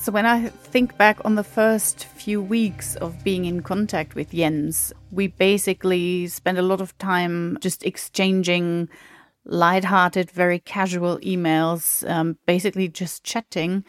So, 0.00 0.10
when 0.10 0.24
I 0.24 0.48
think 0.48 0.96
back 0.96 1.22
on 1.26 1.34
the 1.34 1.44
first 1.44 2.06
few 2.06 2.40
weeks 2.40 2.96
of 2.96 3.22
being 3.22 3.44
in 3.44 3.60
contact 3.60 4.14
with 4.14 4.30
Jens, 4.30 4.94
we 5.10 5.26
basically 5.26 6.26
spent 6.26 6.56
a 6.56 6.62
lot 6.62 6.80
of 6.80 6.96
time 6.96 7.58
just 7.60 7.84
exchanging 7.84 8.88
light-hearted, 9.44 10.30
very 10.30 10.58
casual 10.58 11.18
emails, 11.18 12.08
um, 12.08 12.38
basically 12.46 12.88
just 12.88 13.24
chatting. 13.24 13.84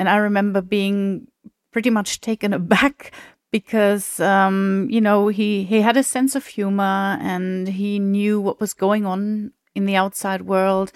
And 0.00 0.08
I 0.08 0.16
remember 0.16 0.62
being 0.62 1.28
pretty 1.70 1.90
much 1.90 2.20
taken 2.20 2.52
aback 2.60 3.12
because 3.52 4.18
um, 4.18 4.88
you 4.90 5.00
know 5.00 5.28
he 5.28 5.62
he 5.62 5.80
had 5.80 5.96
a 5.96 6.02
sense 6.02 6.34
of 6.34 6.44
humor 6.44 7.18
and 7.20 7.68
he 7.68 8.00
knew 8.00 8.40
what 8.40 8.58
was 8.58 8.74
going 8.74 9.06
on 9.06 9.52
in 9.76 9.84
the 9.84 9.94
outside 9.94 10.42
world 10.42 10.90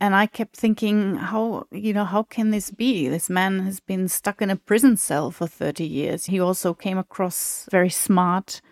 and 0.00 0.14
I 0.14 0.26
kept 0.26 0.56
thinking, 0.56 1.16
how, 1.16 1.66
you 1.70 1.92
know, 1.92 2.06
how 2.06 2.22
can 2.22 2.50
this 2.50 2.70
be? 2.70 3.06
This 3.08 3.28
man 3.28 3.60
has 3.60 3.80
been 3.80 4.08
stuck 4.08 4.40
in 4.40 4.48
a 4.48 4.56
prison 4.56 4.96
cell 4.96 5.30
for 5.30 5.46
30 5.46 5.84
years. 5.84 6.26
He 6.26 6.40
also 6.40 6.72
came 6.72 6.96
across 6.96 7.68
very 7.70 7.90
smart. 7.90 8.62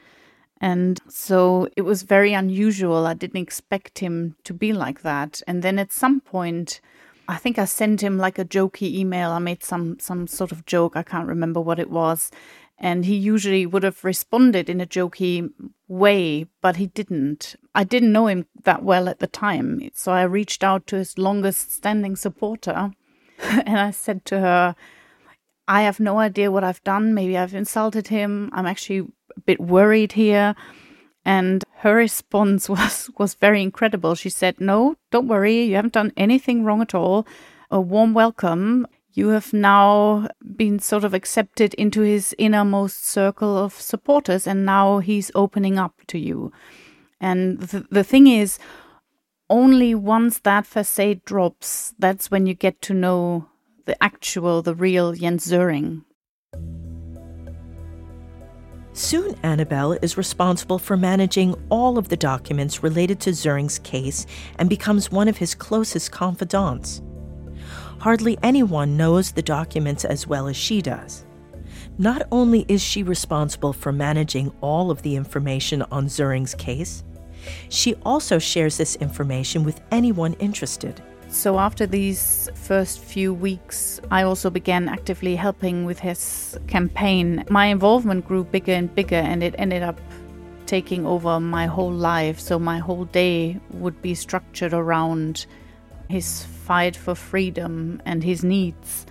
And 0.60 0.98
so 1.06 1.68
it 1.76 1.82
was 1.82 2.02
very 2.02 2.32
unusual. 2.32 3.06
I 3.06 3.12
didn't 3.12 3.42
expect 3.42 3.98
him 3.98 4.36
to 4.44 4.54
be 4.54 4.72
like 4.72 5.02
that. 5.02 5.42
And 5.46 5.62
then 5.62 5.78
at 5.78 5.92
some 5.92 6.20
point, 6.20 6.80
I 7.28 7.36
think 7.36 7.58
I 7.58 7.66
sent 7.66 8.02
him 8.02 8.16
like 8.16 8.38
a 8.38 8.44
jokey 8.44 8.94
email. 8.94 9.30
I 9.30 9.38
made 9.38 9.62
some 9.62 9.98
some 10.00 10.26
sort 10.26 10.50
of 10.50 10.64
joke. 10.64 10.96
I 10.96 11.02
can't 11.02 11.28
remember 11.28 11.60
what 11.60 11.78
it 11.78 11.90
was 11.90 12.30
and 12.78 13.04
he 13.04 13.16
usually 13.16 13.66
would 13.66 13.82
have 13.82 14.04
responded 14.04 14.70
in 14.70 14.80
a 14.80 14.86
jokey 14.86 15.50
way, 15.88 16.46
but 16.60 16.76
he 16.76 16.86
didn't. 16.86 17.56
I 17.74 17.84
didn't 17.84 18.12
know 18.12 18.28
him 18.28 18.46
that 18.64 18.82
well 18.82 19.08
at 19.08 19.18
the 19.18 19.26
time, 19.26 19.90
so 19.94 20.12
I 20.12 20.22
reached 20.22 20.62
out 20.62 20.86
to 20.88 20.96
his 20.96 21.18
longest 21.18 21.72
standing 21.72 22.14
supporter 22.14 22.92
and 23.42 23.78
I 23.78 23.90
said 23.90 24.24
to 24.26 24.40
her, 24.40 24.76
I 25.66 25.82
have 25.82 26.00
no 26.00 26.18
idea 26.18 26.50
what 26.50 26.64
I've 26.64 26.82
done. 26.84 27.14
Maybe 27.14 27.36
I've 27.36 27.54
insulted 27.54 28.08
him. 28.08 28.50
I'm 28.52 28.66
actually 28.66 29.00
a 29.36 29.40
bit 29.44 29.60
worried 29.60 30.12
here. 30.12 30.54
And 31.24 31.62
her 31.78 31.94
response 31.94 32.68
was, 32.68 33.10
was 33.18 33.34
very 33.34 33.62
incredible. 33.62 34.14
She 34.14 34.30
said, 34.30 34.60
No, 34.60 34.96
don't 35.10 35.28
worry. 35.28 35.62
You 35.64 35.76
haven't 35.76 35.92
done 35.92 36.12
anything 36.16 36.64
wrong 36.64 36.80
at 36.80 36.94
all. 36.94 37.26
A 37.70 37.80
warm 37.80 38.14
welcome 38.14 38.86
you 39.18 39.30
have 39.30 39.52
now 39.52 40.28
been 40.56 40.78
sort 40.78 41.02
of 41.02 41.12
accepted 41.12 41.74
into 41.74 42.02
his 42.02 42.34
innermost 42.38 43.04
circle 43.04 43.58
of 43.58 43.72
supporters, 43.74 44.46
and 44.46 44.64
now 44.64 45.00
he's 45.00 45.32
opening 45.34 45.76
up 45.76 45.94
to 46.06 46.18
you. 46.18 46.52
And 47.20 47.58
the, 47.58 47.84
the 47.90 48.04
thing 48.04 48.28
is, 48.28 48.60
only 49.50 49.92
once 49.92 50.38
that 50.40 50.66
facade 50.66 51.24
drops, 51.24 51.94
that's 51.98 52.30
when 52.30 52.46
you 52.46 52.54
get 52.54 52.80
to 52.82 52.94
know 52.94 53.48
the 53.86 54.00
actual, 54.00 54.62
the 54.62 54.74
real 54.74 55.12
Jens 55.14 55.48
Söring. 55.48 56.04
Soon, 58.92 59.34
Annabelle 59.42 59.98
is 60.00 60.16
responsible 60.16 60.78
for 60.78 60.96
managing 60.96 61.56
all 61.70 61.98
of 61.98 62.08
the 62.08 62.16
documents 62.16 62.84
related 62.84 63.18
to 63.20 63.30
Söring's 63.30 63.80
case 63.80 64.26
and 64.58 64.68
becomes 64.68 65.10
one 65.10 65.26
of 65.26 65.38
his 65.38 65.56
closest 65.56 66.12
confidants. 66.12 67.02
Hardly 67.98 68.38
anyone 68.42 68.96
knows 68.96 69.32
the 69.32 69.42
documents 69.42 70.04
as 70.04 70.26
well 70.26 70.46
as 70.46 70.56
she 70.56 70.80
does. 70.80 71.24
Not 71.98 72.22
only 72.30 72.64
is 72.68 72.80
she 72.80 73.02
responsible 73.02 73.72
for 73.72 73.90
managing 73.90 74.52
all 74.60 74.90
of 74.90 75.02
the 75.02 75.16
information 75.16 75.82
on 75.90 76.06
Söring's 76.06 76.54
case, 76.54 77.02
she 77.68 77.94
also 78.04 78.38
shares 78.38 78.76
this 78.76 78.96
information 78.96 79.64
with 79.64 79.80
anyone 79.90 80.34
interested. 80.34 81.02
So, 81.28 81.58
after 81.58 81.86
these 81.86 82.48
first 82.54 83.00
few 83.00 83.34
weeks, 83.34 84.00
I 84.10 84.22
also 84.22 84.48
began 84.48 84.88
actively 84.88 85.36
helping 85.36 85.84
with 85.84 85.98
his 85.98 86.58
campaign. 86.68 87.44
My 87.50 87.66
involvement 87.66 88.26
grew 88.26 88.44
bigger 88.44 88.72
and 88.72 88.94
bigger, 88.94 89.16
and 89.16 89.42
it 89.42 89.54
ended 89.58 89.82
up 89.82 90.00
taking 90.64 91.04
over 91.04 91.38
my 91.38 91.66
whole 91.66 91.92
life. 91.92 92.40
So, 92.40 92.58
my 92.58 92.78
whole 92.78 93.04
day 93.04 93.60
would 93.72 94.00
be 94.00 94.14
structured 94.14 94.72
around 94.72 95.46
his 96.08 96.44
fight 96.68 96.94
for 96.94 97.14
freedom 97.14 98.02
and 98.04 98.22
his 98.22 98.44
needs. 98.44 99.06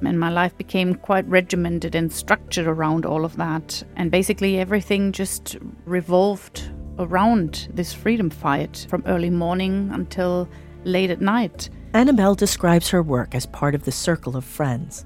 And 0.00 0.18
my 0.18 0.30
life 0.30 0.56
became 0.56 0.94
quite 0.94 1.26
regimented 1.26 1.96
and 1.96 2.12
structured 2.12 2.68
around 2.68 3.04
all 3.04 3.24
of 3.24 3.36
that. 3.36 3.82
And 3.96 4.12
basically, 4.12 4.60
everything 4.60 5.10
just 5.10 5.56
revolved 5.84 6.70
around 7.00 7.68
this 7.74 7.92
freedom 7.92 8.30
fight 8.30 8.86
from 8.88 9.02
early 9.06 9.28
morning 9.28 9.90
until 9.92 10.48
late 10.84 11.10
at 11.10 11.20
night. 11.20 11.68
Annabelle 11.94 12.36
describes 12.36 12.88
her 12.90 13.02
work 13.02 13.34
as 13.34 13.46
part 13.46 13.74
of 13.74 13.84
the 13.84 13.92
circle 13.92 14.36
of 14.36 14.44
friends. 14.44 15.04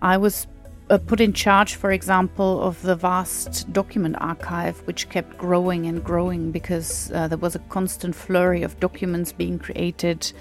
I 0.00 0.16
was 0.16 0.46
uh, 0.88 0.98
put 0.98 1.20
in 1.20 1.32
charge, 1.32 1.74
for 1.74 1.92
example, 1.92 2.62
of 2.62 2.80
the 2.82 2.96
vast 2.96 3.72
document 3.72 4.16
archive, 4.18 4.80
which 4.86 5.08
kept 5.10 5.36
growing 5.36 5.86
and 5.86 6.02
growing 6.02 6.50
because 6.50 7.12
uh, 7.12 7.28
there 7.28 7.38
was 7.38 7.54
a 7.54 7.60
constant 7.70 8.14
flurry 8.14 8.62
of 8.62 8.80
documents 8.80 9.32
being 9.32 9.58
created 9.58 10.32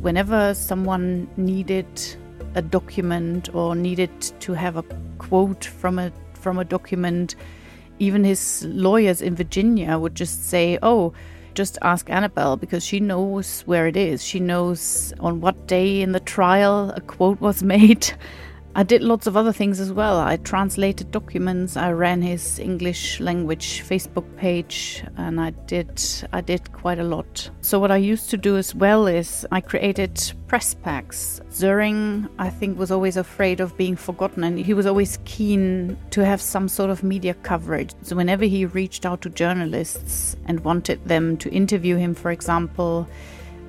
whenever 0.00 0.54
someone 0.54 1.28
needed 1.36 1.86
a 2.54 2.62
document 2.62 3.54
or 3.54 3.74
needed 3.74 4.10
to 4.40 4.52
have 4.52 4.76
a 4.76 4.84
quote 5.18 5.64
from 5.64 5.98
a 5.98 6.12
from 6.34 6.58
a 6.58 6.64
document, 6.64 7.34
even 7.98 8.24
his 8.24 8.64
lawyers 8.68 9.20
in 9.20 9.34
Virginia 9.34 9.98
would 9.98 10.14
just 10.14 10.48
say, 10.48 10.78
"Oh, 10.82 11.12
just 11.54 11.78
ask 11.82 12.08
Annabelle 12.10 12.56
because 12.56 12.84
she 12.84 13.00
knows 13.00 13.62
where 13.62 13.86
it 13.86 13.96
is. 13.96 14.22
She 14.24 14.40
knows 14.40 15.12
on 15.20 15.40
what 15.40 15.66
day 15.66 16.02
in 16.02 16.12
the 16.12 16.20
trial 16.20 16.92
a 16.94 17.00
quote 17.00 17.40
was 17.40 17.62
made." 17.74 18.12
I 18.78 18.82
did 18.82 19.02
lots 19.02 19.26
of 19.26 19.38
other 19.38 19.54
things 19.54 19.80
as 19.80 19.90
well. 19.90 20.20
I 20.20 20.36
translated 20.36 21.10
documents. 21.10 21.78
I 21.78 21.92
ran 21.92 22.20
his 22.20 22.58
English 22.58 23.20
language 23.20 23.82
Facebook 23.82 24.26
page, 24.36 25.02
and 25.16 25.40
I 25.40 25.52
did 25.66 25.98
I 26.30 26.42
did 26.42 26.70
quite 26.74 26.98
a 26.98 27.02
lot. 27.02 27.48
So 27.62 27.78
what 27.78 27.90
I 27.90 27.96
used 27.96 28.28
to 28.28 28.36
do 28.36 28.58
as 28.58 28.74
well 28.74 29.06
is 29.06 29.46
I 29.50 29.62
created 29.62 30.20
press 30.46 30.74
packs. 30.74 31.40
Söring, 31.48 32.28
I 32.38 32.50
think, 32.50 32.78
was 32.78 32.90
always 32.90 33.16
afraid 33.16 33.60
of 33.60 33.78
being 33.78 33.96
forgotten, 33.96 34.44
and 34.44 34.58
he 34.58 34.74
was 34.74 34.84
always 34.84 35.20
keen 35.24 35.96
to 36.10 36.22
have 36.22 36.42
some 36.42 36.68
sort 36.68 36.90
of 36.90 37.02
media 37.02 37.32
coverage. 37.32 37.94
So 38.02 38.14
whenever 38.14 38.44
he 38.44 38.66
reached 38.66 39.06
out 39.06 39.22
to 39.22 39.30
journalists 39.30 40.36
and 40.44 40.60
wanted 40.60 41.02
them 41.06 41.38
to 41.38 41.48
interview 41.50 41.96
him, 41.96 42.14
for 42.14 42.30
example. 42.30 43.08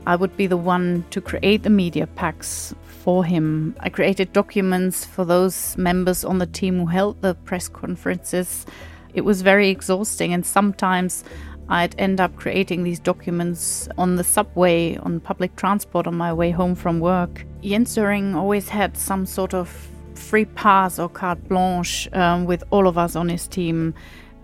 I 0.06 0.16
would 0.16 0.38
be 0.38 0.48
the 0.48 0.56
one 0.56 1.04
to 1.10 1.20
create 1.20 1.64
the 1.64 1.70
media 1.70 2.08
packs 2.08 2.74
for 3.08 3.24
him. 3.24 3.74
I 3.80 3.88
created 3.88 4.34
documents 4.34 5.06
for 5.06 5.24
those 5.24 5.78
members 5.78 6.26
on 6.26 6.40
the 6.40 6.46
team 6.46 6.78
who 6.78 6.88
held 6.88 7.22
the 7.22 7.36
press 7.36 7.70
conferences. 7.70 8.66
It 9.14 9.22
was 9.22 9.42
very 9.42 9.70
exhausting, 9.70 10.34
and 10.34 10.46
sometimes 10.46 11.24
I'd 11.70 11.96
end 11.98 12.20
up 12.20 12.36
creating 12.36 12.84
these 12.84 13.00
documents 13.00 13.88
on 13.98 14.18
the 14.18 14.26
subway, 14.26 14.98
on 14.98 15.22
public 15.22 15.56
transport 15.56 16.06
on 16.06 16.16
my 16.16 16.34
way 16.34 16.52
home 16.52 16.76
from 16.76 17.00
work. 17.00 17.46
Jens 17.64 17.96
Söring 17.96 18.36
always 18.36 18.68
had 18.68 18.98
some 18.98 19.26
sort 19.26 19.54
of 19.54 19.70
free 20.14 20.44
pass 20.44 21.00
or 21.00 21.08
carte 21.08 21.48
blanche 21.48 22.10
um, 22.12 22.44
with 22.44 22.62
all 22.72 22.90
of 22.90 22.98
us 22.98 23.16
on 23.16 23.30
his 23.30 23.48
team 23.48 23.94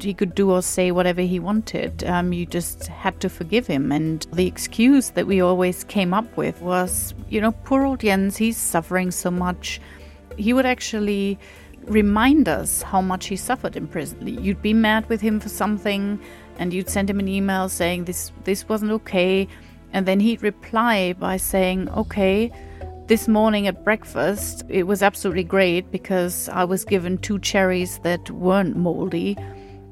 he 0.03 0.13
could 0.13 0.35
do 0.35 0.51
or 0.51 0.61
say 0.61 0.91
whatever 0.91 1.21
he 1.21 1.39
wanted. 1.39 2.03
Um, 2.03 2.33
you 2.33 2.45
just 2.45 2.87
had 2.87 3.19
to 3.21 3.29
forgive 3.29 3.67
him. 3.67 3.91
And 3.91 4.25
the 4.33 4.47
excuse 4.47 5.11
that 5.11 5.27
we 5.27 5.41
always 5.41 5.83
came 5.83 6.13
up 6.13 6.37
with 6.37 6.61
was, 6.61 7.13
you 7.29 7.41
know, 7.41 7.51
poor 7.51 7.85
old 7.85 8.01
Jens, 8.01 8.37
he's 8.37 8.57
suffering 8.57 9.11
so 9.11 9.31
much. 9.31 9.79
He 10.37 10.53
would 10.53 10.65
actually 10.65 11.39
remind 11.85 12.47
us 12.47 12.81
how 12.81 13.01
much 13.01 13.27
he 13.27 13.35
suffered 13.35 13.75
in 13.75 13.87
prison. 13.87 14.27
You'd 14.43 14.61
be 14.61 14.73
mad 14.73 15.07
with 15.09 15.21
him 15.21 15.39
for 15.39 15.49
something, 15.49 16.19
and 16.57 16.73
you'd 16.73 16.89
send 16.89 17.09
him 17.09 17.19
an 17.19 17.27
email 17.27 17.69
saying 17.69 18.05
this 18.05 18.31
this 18.43 18.67
wasn't 18.69 18.91
okay, 18.91 19.47
and 19.91 20.05
then 20.05 20.19
he'd 20.19 20.41
reply 20.41 21.13
by 21.13 21.37
saying, 21.37 21.89
"Okay." 21.89 22.51
This 23.05 23.27
morning 23.27 23.67
at 23.67 23.83
breakfast, 23.83 24.63
it 24.69 24.83
was 24.83 25.03
absolutely 25.03 25.43
great 25.43 25.91
because 25.91 26.47
I 26.47 26.63
was 26.63 26.85
given 26.85 27.17
two 27.17 27.37
cherries 27.37 27.99
that 27.99 28.31
weren't 28.31 28.77
moldy 28.77 29.37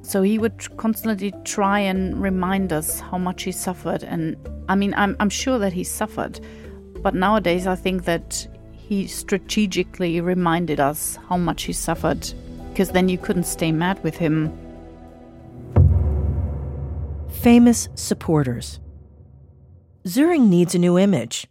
so 0.01 0.21
he 0.21 0.37
would 0.37 0.77
constantly 0.77 1.33
try 1.43 1.79
and 1.79 2.21
remind 2.21 2.73
us 2.73 2.99
how 2.99 3.17
much 3.17 3.43
he 3.43 3.51
suffered. 3.51 4.03
And 4.03 4.35
I 4.67 4.75
mean, 4.75 4.93
I'm, 4.95 5.15
I'm 5.19 5.29
sure 5.29 5.59
that 5.59 5.73
he 5.73 5.83
suffered, 5.83 6.39
but 7.01 7.15
nowadays 7.15 7.67
I 7.67 7.75
think 7.75 8.05
that 8.05 8.47
he 8.75 9.07
strategically 9.07 10.19
reminded 10.19 10.79
us 10.79 11.17
how 11.29 11.37
much 11.37 11.63
he 11.63 11.73
suffered, 11.73 12.27
because 12.69 12.91
then 12.91 13.09
you 13.09 13.17
couldn't 13.17 13.45
stay 13.45 13.71
mad 13.71 14.03
with 14.03 14.17
him. 14.17 14.51
Famous 17.41 17.89
supporters. 17.95 18.79
Söring 20.03 20.49
needs 20.49 20.75
a 20.75 20.79
new 20.79 20.97
image. 20.97 21.47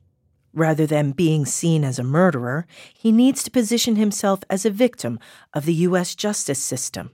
Rather 0.53 0.85
than 0.85 1.13
being 1.13 1.47
seen 1.47 1.85
as 1.85 1.99
a 1.99 2.05
murderer, 2.05 2.67
he 2.93 3.13
needs 3.13 3.45
to 3.45 3.51
position 3.51 3.95
himself 3.95 4.41
as 4.51 4.67
a 4.67 4.71
victim 4.71 5.19
of 5.55 5.65
the 5.65 5.75
U.S. 5.75 6.17
justice 6.17 6.59
system. 6.59 7.13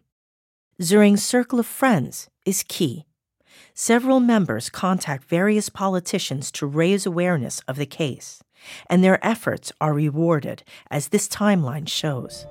Söring's 0.81 1.25
circle 1.25 1.59
of 1.59 1.65
friends 1.65 2.29
is 2.45 2.62
key. 2.62 3.07
Several 3.73 4.21
members 4.21 4.69
contact 4.69 5.25
various 5.25 5.71
politicians 5.71 6.51
to 6.53 6.67
raise 6.67 7.07
awareness 7.07 7.62
of 7.67 7.77
the 7.77 7.87
case, 7.87 8.43
and 8.91 9.03
their 9.03 9.25
efforts 9.27 9.73
are 9.81 9.95
rewarded, 9.95 10.65
as 10.91 11.09
this 11.09 11.29
timeline 11.29 11.89
shows. 11.89 12.45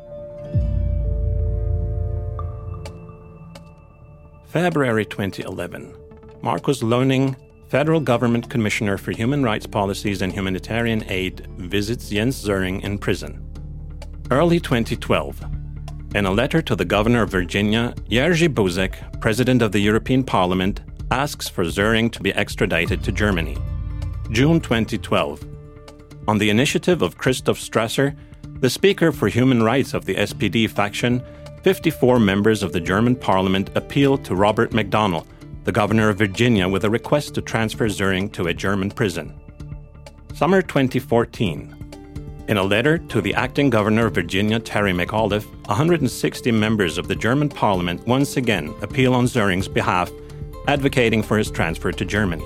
February 4.47 5.05
2011. 5.05 5.93
Markus 6.41 6.81
Löning, 6.81 7.35
Federal 7.67 7.99
Government 7.99 8.49
Commissioner 8.49 8.97
for 8.97 9.11
Human 9.11 9.43
Rights 9.43 9.67
Policies 9.67 10.23
and 10.23 10.33
Humanitarian 10.33 11.03
Aid, 11.11 11.45
visits 11.57 12.09
Jens 12.09 12.43
Söring 12.43 12.81
in 12.83 12.97
prison. 12.97 13.39
Early 14.31 14.59
2012. 14.59 15.54
In 16.13 16.25
a 16.25 16.31
letter 16.31 16.61
to 16.61 16.75
the 16.75 16.85
governor 16.85 17.23
of 17.23 17.29
Virginia, 17.29 17.93
Jerzy 18.09 18.47
Buzek, 18.47 19.19
president 19.19 19.61
of 19.61 19.71
the 19.71 19.79
European 19.79 20.23
Parliament, 20.23 20.81
asks 21.11 21.49
for 21.49 21.65
Söring 21.65 22.11
to 22.11 22.21
be 22.21 22.33
extradited 22.33 23.03
to 23.03 23.11
Germany. 23.11 23.57
June 24.31 24.59
2012. 24.59 25.43
On 26.27 26.37
the 26.37 26.49
initiative 26.49 27.01
of 27.01 27.17
Christoph 27.17 27.59
Strasser, 27.59 28.15
the 28.59 28.69
Speaker 28.69 29.11
for 29.11 29.27
Human 29.27 29.61
Rights 29.61 29.93
of 29.93 30.05
the 30.05 30.15
SPD 30.15 30.69
faction, 30.69 31.21
54 31.63 32.19
members 32.19 32.63
of 32.63 32.71
the 32.71 32.79
German 32.79 33.15
parliament 33.15 33.69
appealed 33.75 34.23
to 34.25 34.35
Robert 34.35 34.71
McDonnell, 34.71 35.25
the 35.65 35.71
governor 35.71 36.09
of 36.09 36.17
Virginia, 36.17 36.69
with 36.69 36.85
a 36.85 36.89
request 36.89 37.35
to 37.35 37.41
transfer 37.41 37.87
Söring 37.87 38.31
to 38.31 38.47
a 38.47 38.53
German 38.53 38.89
prison. 38.89 39.33
Summer 40.33 40.61
2014. 40.61 41.74
In 42.47 42.57
a 42.57 42.63
letter 42.63 42.99
to 42.99 43.21
the 43.21 43.33
acting 43.33 43.71
governor 43.71 44.05
of 44.05 44.13
Virginia, 44.13 44.59
Terry 44.59 44.93
McAuliffe, 44.93 45.49
160 45.65 46.51
members 46.51 46.99
of 46.99 47.07
the 47.07 47.15
German 47.15 47.49
parliament 47.49 48.05
once 48.05 48.37
again 48.37 48.71
appeal 48.83 49.15
on 49.15 49.25
Söring's 49.25 49.67
behalf, 49.67 50.11
advocating 50.67 51.23
for 51.23 51.39
his 51.39 51.49
transfer 51.49 51.91
to 51.91 52.05
Germany. 52.05 52.45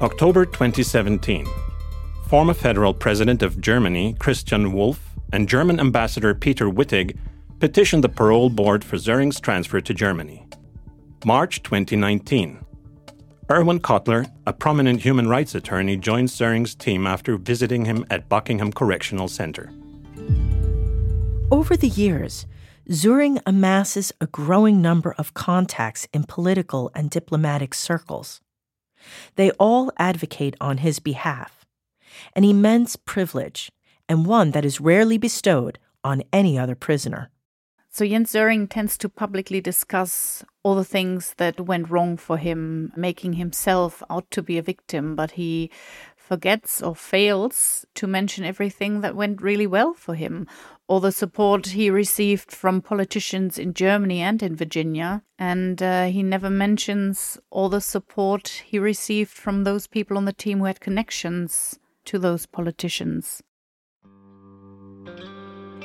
October 0.00 0.46
2017. 0.46 1.46
Former 2.28 2.54
federal 2.54 2.94
president 2.94 3.42
of 3.42 3.60
Germany, 3.60 4.16
Christian 4.18 4.72
Wulff, 4.72 5.00
and 5.34 5.46
German 5.46 5.78
ambassador 5.78 6.34
Peter 6.34 6.70
Wittig 6.70 7.18
petitioned 7.60 8.02
the 8.02 8.08
parole 8.08 8.48
board 8.48 8.82
for 8.82 8.96
Söring's 8.96 9.38
transfer 9.38 9.82
to 9.82 9.92
Germany. 9.92 10.46
March 11.26 11.62
2019. 11.62 12.64
Irwin 13.52 13.80
Cotler, 13.80 14.32
a 14.46 14.52
prominent 14.54 15.02
human 15.02 15.28
rights 15.28 15.54
attorney, 15.54 15.98
joined 15.98 16.30
Söring's 16.30 16.74
team 16.74 17.06
after 17.06 17.36
visiting 17.36 17.84
him 17.84 18.06
at 18.08 18.26
Buckingham 18.26 18.72
Correctional 18.72 19.28
Center. 19.28 19.70
Over 21.50 21.76
the 21.76 21.88
years, 21.88 22.46
Söring 22.88 23.42
amasses 23.44 24.10
a 24.22 24.26
growing 24.26 24.80
number 24.80 25.14
of 25.18 25.34
contacts 25.34 26.08
in 26.14 26.24
political 26.24 26.90
and 26.94 27.10
diplomatic 27.10 27.74
circles. 27.74 28.40
They 29.36 29.50
all 29.60 29.92
advocate 29.98 30.56
on 30.58 30.78
his 30.78 30.98
behalf, 30.98 31.66
an 32.34 32.44
immense 32.44 32.96
privilege 32.96 33.70
and 34.08 34.24
one 34.24 34.52
that 34.52 34.64
is 34.64 34.80
rarely 34.80 35.18
bestowed 35.18 35.78
on 36.02 36.22
any 36.32 36.58
other 36.58 36.74
prisoner. 36.74 37.28
So 37.90 38.06
Jens 38.06 38.32
Söring 38.32 38.70
tends 38.70 38.96
to 38.96 39.10
publicly 39.10 39.60
discuss 39.60 40.42
all 40.62 40.74
the 40.74 40.84
things 40.84 41.34
that 41.38 41.60
went 41.60 41.90
wrong 41.90 42.16
for 42.16 42.36
him, 42.36 42.92
making 42.96 43.34
himself 43.34 44.02
out 44.08 44.30
to 44.30 44.42
be 44.42 44.58
a 44.58 44.62
victim, 44.62 45.16
but 45.16 45.32
he 45.32 45.70
forgets 46.16 46.80
or 46.80 46.94
fails 46.94 47.84
to 47.94 48.06
mention 48.06 48.44
everything 48.44 49.00
that 49.00 49.16
went 49.16 49.42
really 49.42 49.66
well 49.66 49.92
for 49.92 50.14
him, 50.14 50.46
all 50.86 51.00
the 51.00 51.12
support 51.12 51.66
he 51.66 51.90
received 51.90 52.52
from 52.52 52.80
politicians 52.80 53.58
in 53.58 53.74
Germany 53.74 54.20
and 54.20 54.42
in 54.42 54.54
Virginia. 54.54 55.22
And 55.38 55.82
uh, 55.82 56.06
he 56.06 56.22
never 56.22 56.48
mentions 56.48 57.38
all 57.50 57.68
the 57.68 57.80
support 57.80 58.62
he 58.64 58.78
received 58.78 59.32
from 59.32 59.64
those 59.64 59.86
people 59.86 60.16
on 60.16 60.24
the 60.24 60.32
team 60.32 60.60
who 60.60 60.66
had 60.66 60.80
connections 60.80 61.78
to 62.04 62.18
those 62.18 62.46
politicians. 62.46 63.42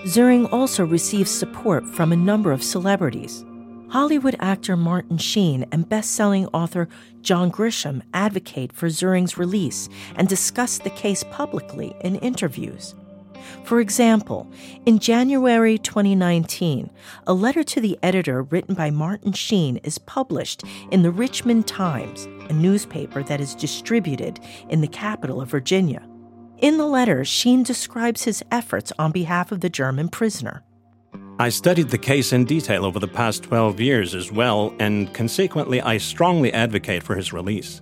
Söring 0.05 0.47
also 0.53 0.85
receives 0.85 1.31
support 1.31 1.85
from 1.87 2.11
a 2.11 2.15
number 2.15 2.51
of 2.51 2.63
celebrities. 2.63 3.43
Hollywood 3.89 4.35
actor 4.39 4.75
Martin 4.75 5.17
Sheen 5.17 5.65
and 5.71 5.87
best-selling 5.87 6.47
author 6.47 6.89
John 7.21 7.49
Grisham 7.49 8.01
advocate 8.13 8.73
for 8.73 8.87
Söring's 8.87 9.37
release 9.37 9.87
and 10.15 10.27
discuss 10.27 10.77
the 10.77 10.89
case 10.89 11.23
publicly 11.31 11.95
in 12.01 12.17
interviews. 12.17 12.95
For 13.63 13.79
example, 13.79 14.51
in 14.85 14.99
January 14.99 15.77
2019, 15.77 16.89
a 17.27 17.33
letter 17.33 17.63
to 17.63 17.79
the 17.79 17.97
editor 18.03 18.43
written 18.43 18.75
by 18.75 18.91
Martin 18.91 19.31
Sheen 19.31 19.77
is 19.77 19.99
published 19.99 20.63
in 20.91 21.01
the 21.01 21.11
Richmond 21.11 21.65
Times, 21.65 22.25
a 22.49 22.53
newspaper 22.53 23.23
that 23.23 23.39
is 23.39 23.55
distributed 23.55 24.41
in 24.69 24.81
the 24.81 24.87
capital 24.87 25.39
of 25.39 25.49
Virginia. 25.49 26.05
In 26.57 26.77
the 26.77 26.87
letter, 26.87 27.23
Sheen 27.23 27.63
describes 27.63 28.23
his 28.23 28.43
efforts 28.51 28.91
on 28.99 29.11
behalf 29.11 29.51
of 29.51 29.61
the 29.61 29.69
German 29.69 30.09
prisoner. 30.09 30.63
I 31.39 31.49
studied 31.49 31.89
the 31.89 31.99
case 31.99 32.33
in 32.33 32.45
detail 32.45 32.83
over 32.83 32.97
the 32.97 33.07
past 33.07 33.43
12 33.43 33.79
years 33.79 34.15
as 34.15 34.31
well, 34.31 34.73
and 34.79 35.13
consequently, 35.13 35.79
I 35.79 35.99
strongly 35.99 36.51
advocate 36.51 37.03
for 37.03 37.15
his 37.15 37.31
release. 37.31 37.79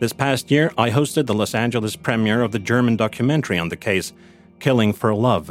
This 0.00 0.14
past 0.14 0.50
year, 0.50 0.72
I 0.78 0.88
hosted 0.88 1.26
the 1.26 1.34
Los 1.34 1.54
Angeles 1.54 1.96
premiere 1.96 2.40
of 2.40 2.52
the 2.52 2.58
German 2.58 2.96
documentary 2.96 3.58
on 3.58 3.68
the 3.68 3.76
case, 3.76 4.14
Killing 4.58 4.94
for 4.94 5.14
Love, 5.14 5.50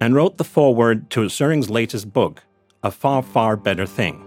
and 0.00 0.14
wrote 0.14 0.36
the 0.36 0.44
foreword 0.44 1.10
to 1.10 1.22
Söring's 1.22 1.68
latest 1.68 2.12
book, 2.12 2.44
A 2.84 2.92
Far, 2.92 3.20
Far 3.24 3.56
Better 3.56 3.84
Thing. 3.84 4.22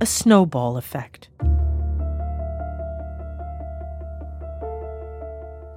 A 0.00 0.06
snowball 0.06 0.78
effect. 0.78 1.28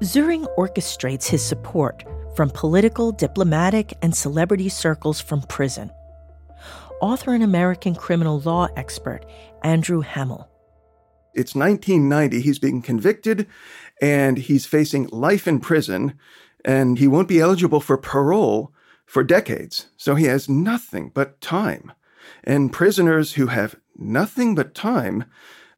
Söring 0.02 0.46
orchestrates 0.58 1.26
his 1.26 1.44
support 1.44 2.04
from 2.36 2.52
political, 2.52 3.12
diplomatic, 3.12 3.98
and 4.04 4.16
celebrity 4.16 4.70
circles 4.70 5.20
from 5.20 5.42
prison. 5.42 5.90
Author 7.02 7.34
and 7.34 7.44
American 7.44 7.96
criminal 7.96 8.40
law 8.42 8.68
expert 8.76 9.26
Andrew 9.64 10.02
Hammel. 10.02 10.48
It's 11.34 11.56
1990. 11.56 12.42
He's 12.42 12.60
being 12.60 12.84
convicted 12.84 13.48
and 14.00 14.38
he's 14.38 14.68
facing 14.68 15.08
life 15.08 15.48
in 15.48 15.60
prison, 15.60 16.14
and 16.64 17.00
he 17.00 17.08
won't 17.08 17.28
be 17.28 17.40
eligible 17.40 17.82
for 17.82 17.98
parole 17.98 18.72
for 19.08 19.24
decades. 19.24 19.88
So 19.98 20.14
he 20.14 20.26
has 20.26 20.48
nothing 20.48 21.10
but 21.12 21.42
time. 21.42 21.92
And 22.44 22.72
prisoners 22.72 23.34
who 23.34 23.48
have 23.48 23.76
nothing 23.96 24.54
but 24.54 24.76
time, 24.76 25.26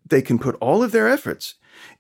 they 0.05 0.21
can 0.21 0.39
put 0.39 0.57
all 0.59 0.83
of 0.83 0.91
their 0.91 1.07
efforts 1.07 1.55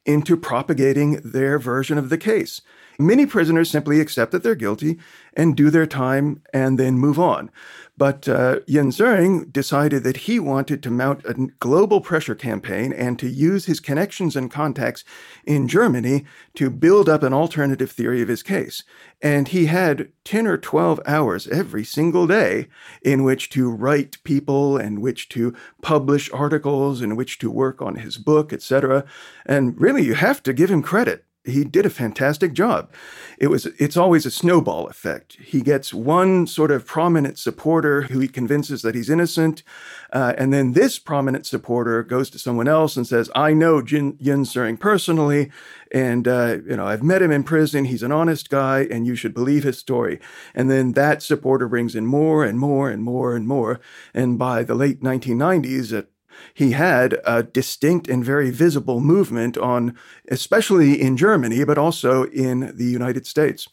into 0.05 0.37
propagating 0.37 1.19
their 1.23 1.59
version 1.59 1.97
of 1.97 2.09
the 2.09 2.17
case. 2.17 2.61
Many 3.01 3.25
prisoners 3.25 3.71
simply 3.71 4.01
accept 4.01 4.33
that 4.33 4.43
they're 4.43 4.55
guilty 4.55 4.99
and 5.33 5.55
do 5.55 5.69
their 5.69 5.85
time 5.85 6.41
and 6.53 6.77
then 6.77 6.99
move 6.99 7.17
on. 7.17 7.49
But 7.97 8.27
uh, 8.27 8.59
Söring 8.67 9.53
decided 9.53 10.03
that 10.03 10.17
he 10.17 10.37
wanted 10.37 10.83
to 10.83 10.91
mount 10.91 11.25
a 11.25 11.33
global 11.61 12.01
pressure 12.01 12.35
campaign 12.35 12.91
and 12.91 13.17
to 13.19 13.29
use 13.29 13.65
his 13.65 13.79
connections 13.79 14.35
and 14.35 14.51
contacts 14.51 15.05
in 15.45 15.69
Germany 15.69 16.25
to 16.55 16.69
build 16.69 17.07
up 17.07 17.23
an 17.23 17.33
alternative 17.33 17.89
theory 17.89 18.21
of 18.21 18.27
his 18.27 18.43
case. 18.43 18.83
And 19.21 19.47
he 19.47 19.67
had 19.67 20.09
10 20.25 20.45
or 20.45 20.57
12 20.57 20.99
hours 21.05 21.47
every 21.47 21.85
single 21.85 22.27
day 22.27 22.67
in 23.01 23.23
which 23.23 23.49
to 23.51 23.69
write 23.71 24.21
people 24.25 24.75
and 24.75 25.01
which 25.01 25.29
to 25.29 25.55
publish 25.81 26.29
articles 26.33 27.01
in 27.01 27.15
which 27.15 27.39
to 27.39 27.49
work 27.49 27.81
on 27.81 27.95
his 27.95 28.17
book, 28.17 28.51
etc. 28.51 29.05
And 29.45 29.79
really, 29.79 30.03
you 30.03 30.15
have 30.15 30.43
to 30.43 30.53
give 30.53 30.69
him 30.69 30.81
credit 30.81 31.25
he 31.45 31.63
did 31.63 31.85
a 31.85 31.89
fantastic 31.89 32.53
job. 32.53 32.91
It 33.37 33.47
was 33.47 33.65
it's 33.77 33.95
always 33.95 34.25
a 34.25 34.31
snowball 34.31 34.87
effect. 34.87 35.37
He 35.41 35.61
gets 35.61 35.93
one 35.93 36.47
sort 36.47 36.71
of 36.71 36.85
prominent 36.85 37.39
supporter 37.39 38.03
who 38.03 38.19
he 38.19 38.27
convinces 38.27 38.81
that 38.81 38.95
he's 38.95 39.09
innocent, 39.09 39.63
uh, 40.11 40.33
and 40.37 40.53
then 40.53 40.73
this 40.73 40.99
prominent 40.99 41.45
supporter 41.45 42.03
goes 42.03 42.29
to 42.31 42.39
someone 42.39 42.67
else 42.67 42.97
and 42.97 43.07
says, 43.07 43.31
"I 43.35 43.53
know 43.53 43.81
Jin, 43.81 44.17
Jens 44.21 44.53
Söring 44.53 44.79
personally, 44.79 45.49
and 45.93 46.27
uh, 46.27 46.57
you 46.67 46.75
know 46.75 46.85
I've 46.85 47.03
met 47.03 47.21
him 47.21 47.31
in 47.31 47.43
prison. 47.43 47.85
He's 47.85 48.03
an 48.03 48.11
honest 48.11 48.49
guy, 48.49 48.81
and 48.91 49.07
you 49.07 49.15
should 49.15 49.33
believe 49.33 49.63
his 49.63 49.77
story." 49.77 50.19
And 50.53 50.69
then 50.69 50.91
that 50.93 51.23
supporter 51.23 51.67
brings 51.69 51.95
in 51.95 52.05
more 52.05 52.43
and 52.43 52.59
more 52.59 52.89
and 52.89 53.01
more 53.01 53.35
and 53.35 53.47
more, 53.47 53.79
and 54.13 54.37
by 54.37 54.63
the 54.63 54.75
late 54.75 55.01
1990s, 55.01 55.97
at 55.97 56.07
he 56.53 56.71
had 56.71 57.17
a 57.25 57.43
distinct 57.43 58.07
and 58.07 58.23
very 58.23 58.51
visible 58.51 58.99
movement 58.99 59.57
on, 59.57 59.97
especially 60.29 61.01
in 61.01 61.17
Germany, 61.17 61.63
but 61.63 61.77
also 61.77 62.23
in 62.25 62.71
the 62.75 62.85
United 62.85 63.25
States. 63.25 63.67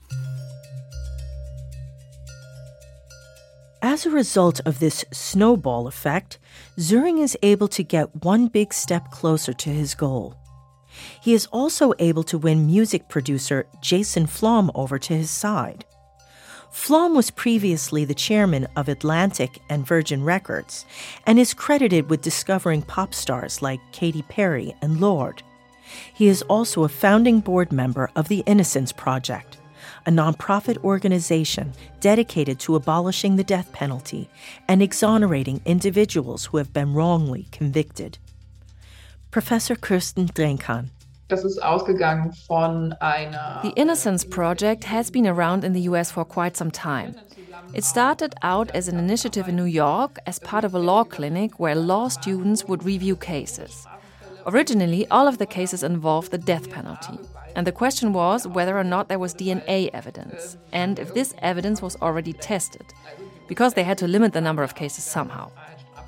As 3.82 4.04
a 4.04 4.10
result 4.10 4.60
of 4.66 4.78
this 4.78 5.04
snowball 5.12 5.86
effect, 5.86 6.38
Söring 6.78 7.20
is 7.20 7.38
able 7.42 7.68
to 7.68 7.82
get 7.82 8.24
one 8.24 8.48
big 8.48 8.74
step 8.74 9.10
closer 9.10 9.52
to 9.52 9.70
his 9.70 9.94
goal. 9.94 10.34
He 11.22 11.34
is 11.34 11.46
also 11.46 11.92
able 11.98 12.22
to 12.24 12.38
win 12.38 12.66
music 12.66 13.08
producer 13.08 13.66
Jason 13.80 14.26
Flom 14.26 14.70
over 14.74 14.98
to 14.98 15.14
his 15.14 15.30
side. 15.30 15.84
Flom 16.76 17.16
was 17.16 17.32
previously 17.32 18.04
the 18.04 18.14
chairman 18.14 18.68
of 18.76 18.88
Atlantic 18.88 19.60
and 19.68 19.84
Virgin 19.84 20.22
Records 20.22 20.84
and 21.26 21.36
is 21.36 21.52
credited 21.52 22.08
with 22.08 22.20
discovering 22.20 22.82
pop 22.82 23.12
stars 23.12 23.60
like 23.60 23.80
Katy 23.90 24.22
Perry 24.22 24.72
and 24.82 25.00
Lorde. 25.00 25.42
He 26.14 26.28
is 26.28 26.42
also 26.42 26.84
a 26.84 26.88
founding 26.88 27.40
board 27.40 27.72
member 27.72 28.10
of 28.14 28.28
the 28.28 28.44
Innocence 28.46 28.92
Project, 28.92 29.56
a 30.04 30.10
nonprofit 30.10 30.76
organization 30.84 31.72
dedicated 31.98 32.60
to 32.60 32.76
abolishing 32.76 33.34
the 33.34 33.42
death 33.42 33.72
penalty 33.72 34.28
and 34.68 34.80
exonerating 34.80 35.62
individuals 35.64 36.44
who 36.44 36.58
have 36.58 36.72
been 36.72 36.92
wrongly 36.92 37.48
convicted. 37.50 38.18
Professor 39.32 39.74
Kirstin 39.74 40.30
Drenkhahn 40.32 40.90
the 43.62 43.72
Innocence 43.74 44.24
Project 44.24 44.84
has 44.84 45.10
been 45.10 45.26
around 45.26 45.64
in 45.64 45.72
the 45.72 45.80
US 45.82 46.12
for 46.12 46.24
quite 46.24 46.56
some 46.56 46.70
time. 46.70 47.16
It 47.74 47.82
started 47.82 48.34
out 48.42 48.70
as 48.70 48.86
an 48.86 48.96
initiative 48.96 49.48
in 49.48 49.56
New 49.56 49.64
York 49.64 50.18
as 50.24 50.38
part 50.38 50.62
of 50.62 50.72
a 50.72 50.78
law 50.78 51.02
clinic 51.02 51.58
where 51.58 51.74
law 51.74 52.06
students 52.06 52.66
would 52.66 52.84
review 52.84 53.16
cases. 53.16 53.86
Originally, 54.46 55.04
all 55.08 55.26
of 55.26 55.38
the 55.38 55.46
cases 55.46 55.82
involved 55.82 56.30
the 56.30 56.38
death 56.38 56.70
penalty. 56.70 57.18
And 57.56 57.66
the 57.66 57.72
question 57.72 58.12
was 58.12 58.46
whether 58.46 58.78
or 58.78 58.84
not 58.84 59.08
there 59.08 59.18
was 59.18 59.34
DNA 59.34 59.90
evidence, 59.92 60.56
and 60.72 61.00
if 61.00 61.12
this 61.12 61.34
evidence 61.38 61.82
was 61.82 61.96
already 61.96 62.34
tested, 62.34 62.86
because 63.48 63.74
they 63.74 63.82
had 63.82 63.98
to 63.98 64.06
limit 64.06 64.32
the 64.32 64.40
number 64.40 64.62
of 64.62 64.76
cases 64.76 65.02
somehow. 65.02 65.50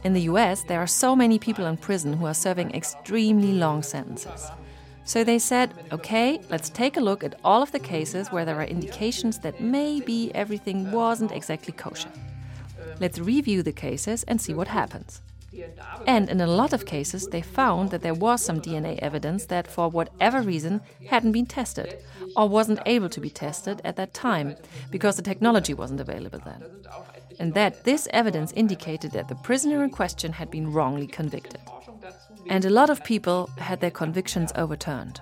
In 0.05 0.13
the 0.13 0.29
US, 0.33 0.63
there 0.63 0.81
are 0.81 0.87
so 0.87 1.17
many 1.17 1.41
people 1.41 1.67
in 1.67 1.77
prison 1.77 2.13
who 2.13 2.27
are 2.27 2.35
serving 2.35 2.73
extremely 2.73 3.53
long 3.53 3.83
sentences. 3.83 4.49
So 5.09 5.25
they 5.25 5.39
said, 5.39 5.73
okay, 5.91 6.39
let's 6.51 6.69
take 6.69 6.99
a 6.99 7.01
look 7.01 7.25
at 7.25 7.41
all 7.43 7.63
of 7.63 7.73
the 7.73 7.79
cases 7.79 8.29
where 8.29 8.45
there 8.45 8.61
are 8.61 8.75
indications 8.77 9.39
that 9.39 9.59
maybe 9.59 10.31
everything 10.35 10.93
wasn't 10.93 11.33
exactly 11.33 11.73
kosher. 11.73 12.11
Let's 13.01 13.19
review 13.19 13.63
the 13.63 13.73
cases 13.73 14.23
and 14.25 14.39
see 14.39 14.53
what 14.53 14.69
happens. 14.69 15.23
And 16.07 16.29
in 16.29 16.43
a 16.43 16.47
lot 16.47 16.75
of 16.75 16.85
cases, 16.85 17.27
they 17.27 17.41
found 17.41 17.91
that 17.91 18.03
there 18.03 18.13
was 18.13 18.45
some 18.45 18.61
DNA 18.61 18.99
evidence 18.99 19.47
that, 19.47 19.67
for 19.67 19.89
whatever 19.89 20.43
reason, 20.43 20.83
hadn't 21.09 21.33
been 21.33 21.47
tested 21.47 22.05
or 22.37 22.47
wasn't 22.47 22.81
able 22.85 23.09
to 23.09 23.21
be 23.21 23.31
tested 23.31 23.81
at 23.85 23.97
that 23.97 24.13
time 24.13 24.57
because 24.91 25.17
the 25.17 25.23
technology 25.23 25.73
wasn't 25.73 26.01
available 26.01 26.41
then. 26.45 26.63
And 27.41 27.55
that 27.55 27.85
this 27.85 28.09
evidence 28.13 28.53
indicated 28.53 29.13
that 29.13 29.29
the 29.29 29.37
prisoner 29.37 29.83
in 29.83 29.89
question 29.89 30.33
had 30.33 30.51
been 30.51 30.71
wrongly 30.71 31.07
convicted 31.07 31.63
and 32.49 32.65
a 32.65 32.71
lot 32.71 32.91
of 32.91 33.05
people 33.05 33.49
had 33.59 33.81
their 33.81 33.91
convictions 33.91 34.53
overturned. 34.57 35.21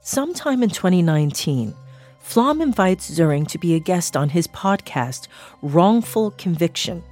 Sometime 0.00 0.62
in 0.62 0.70
2019, 0.70 1.74
Flom 2.20 2.60
invites 2.60 3.10
Söring 3.10 3.46
to 3.48 3.58
be 3.58 3.74
a 3.74 3.80
guest 3.80 4.16
on 4.16 4.28
his 4.28 4.46
podcast, 4.48 5.28
Wrongful 5.60 6.32
Conviction. 6.32 7.02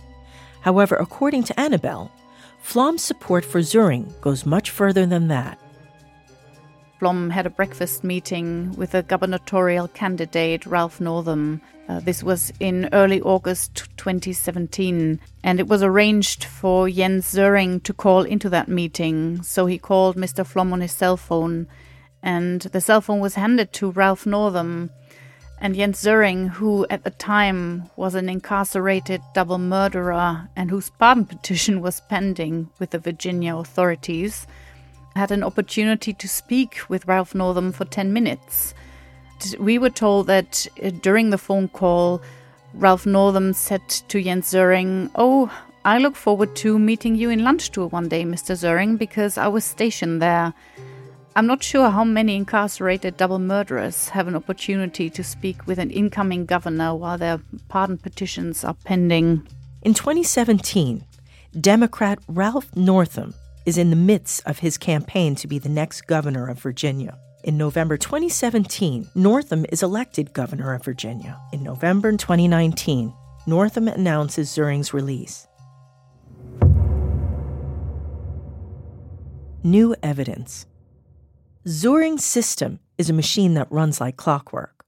However, 0.62 0.96
according 0.96 1.44
to 1.44 1.60
Annabelle, 1.60 2.10
Flom's 2.60 3.02
support 3.02 3.44
for 3.44 3.60
Söring 3.60 4.18
goes 4.20 4.46
much 4.46 4.70
further 4.70 5.06
than 5.06 5.28
that. 5.28 5.58
Flom 7.00 7.30
had 7.30 7.46
a 7.46 7.50
breakfast 7.50 8.04
meeting 8.04 8.74
with 8.76 8.94
a 8.94 9.02
gubernatorial 9.02 9.88
candidate, 9.88 10.66
Ralph 10.66 11.00
Northam. 11.00 11.62
Uh, 11.88 11.98
this 12.00 12.22
was 12.22 12.52
in 12.60 12.90
early 12.92 13.22
August 13.22 13.88
2017, 13.96 15.18
and 15.42 15.58
it 15.58 15.66
was 15.66 15.82
arranged 15.82 16.44
for 16.44 16.90
Jens 16.90 17.24
Söring 17.32 17.82
to 17.84 17.94
call 17.94 18.24
into 18.24 18.50
that 18.50 18.68
meeting. 18.68 19.42
So 19.42 19.64
he 19.64 19.78
called 19.78 20.18
Mr. 20.18 20.46
Flom 20.46 20.74
on 20.74 20.82
his 20.82 20.92
cell 20.92 21.16
phone, 21.16 21.68
and 22.22 22.60
the 22.60 22.82
cell 22.82 23.00
phone 23.00 23.20
was 23.20 23.34
handed 23.34 23.72
to 23.72 23.92
Ralph 23.92 24.26
Northam. 24.26 24.90
And 25.58 25.74
Jens 25.74 26.02
Söring, 26.02 26.50
who 26.50 26.86
at 26.90 27.04
the 27.04 27.10
time 27.10 27.88
was 27.96 28.14
an 28.14 28.28
incarcerated 28.28 29.22
double 29.32 29.56
murderer 29.56 30.50
and 30.54 30.68
whose 30.68 30.90
pardon 30.90 31.24
petition 31.24 31.80
was 31.80 32.02
pending 32.10 32.68
with 32.78 32.90
the 32.90 32.98
Virginia 32.98 33.56
authorities, 33.56 34.46
had 35.16 35.30
an 35.30 35.42
opportunity 35.42 36.12
to 36.12 36.28
speak 36.28 36.80
with 36.88 37.06
Ralph 37.06 37.34
Northam 37.34 37.72
for 37.72 37.84
10 37.84 38.12
minutes. 38.12 38.74
We 39.58 39.78
were 39.78 39.90
told 39.90 40.26
that 40.26 40.66
uh, 40.82 40.90
during 40.90 41.30
the 41.30 41.38
phone 41.38 41.68
call, 41.68 42.20
Ralph 42.74 43.06
Northam 43.06 43.52
said 43.52 43.88
to 43.88 44.22
Jens 44.22 44.52
Söring, 44.52 45.10
Oh, 45.14 45.50
I 45.84 45.98
look 45.98 46.14
forward 46.14 46.54
to 46.56 46.78
meeting 46.78 47.16
you 47.16 47.30
in 47.30 47.40
Landstuhl 47.40 47.90
one 47.90 48.08
day, 48.08 48.24
Mr. 48.24 48.54
Söring, 48.54 48.98
because 48.98 49.38
I 49.38 49.48
was 49.48 49.64
stationed 49.64 50.20
there. 50.20 50.52
I'm 51.36 51.46
not 51.46 51.62
sure 51.62 51.90
how 51.90 52.04
many 52.04 52.36
incarcerated 52.36 53.16
double 53.16 53.38
murderers 53.38 54.10
have 54.10 54.28
an 54.28 54.36
opportunity 54.36 55.08
to 55.10 55.24
speak 55.24 55.66
with 55.66 55.78
an 55.78 55.90
incoming 55.90 56.44
governor 56.44 56.94
while 56.94 57.16
their 57.16 57.40
pardon 57.68 57.98
petitions 57.98 58.64
are 58.64 58.74
pending. 58.84 59.46
In 59.82 59.94
2017, 59.94 61.04
Democrat 61.58 62.18
Ralph 62.28 62.74
Northam 62.76 63.34
is 63.66 63.78
in 63.78 63.90
the 63.90 63.96
midst 63.96 64.42
of 64.46 64.58
his 64.60 64.78
campaign 64.78 65.34
to 65.36 65.46
be 65.46 65.58
the 65.58 65.68
next 65.68 66.06
governor 66.06 66.48
of 66.48 66.58
Virginia. 66.58 67.18
In 67.44 67.56
November 67.56 67.96
2017, 67.96 69.08
Northam 69.14 69.64
is 69.70 69.82
elected 69.82 70.32
governor 70.32 70.74
of 70.74 70.84
Virginia. 70.84 71.40
In 71.52 71.62
November 71.62 72.12
2019, 72.12 73.14
Northam 73.46 73.88
announces 73.88 74.50
Söring's 74.50 74.92
release. 74.92 75.46
New 79.62 79.94
evidence. 80.02 80.66
Söring's 81.66 82.24
system 82.24 82.80
is 82.96 83.10
a 83.10 83.14
machine 83.14 83.54
that 83.54 83.70
runs 83.70 84.00
like 84.00 84.16
clockwork. 84.16 84.84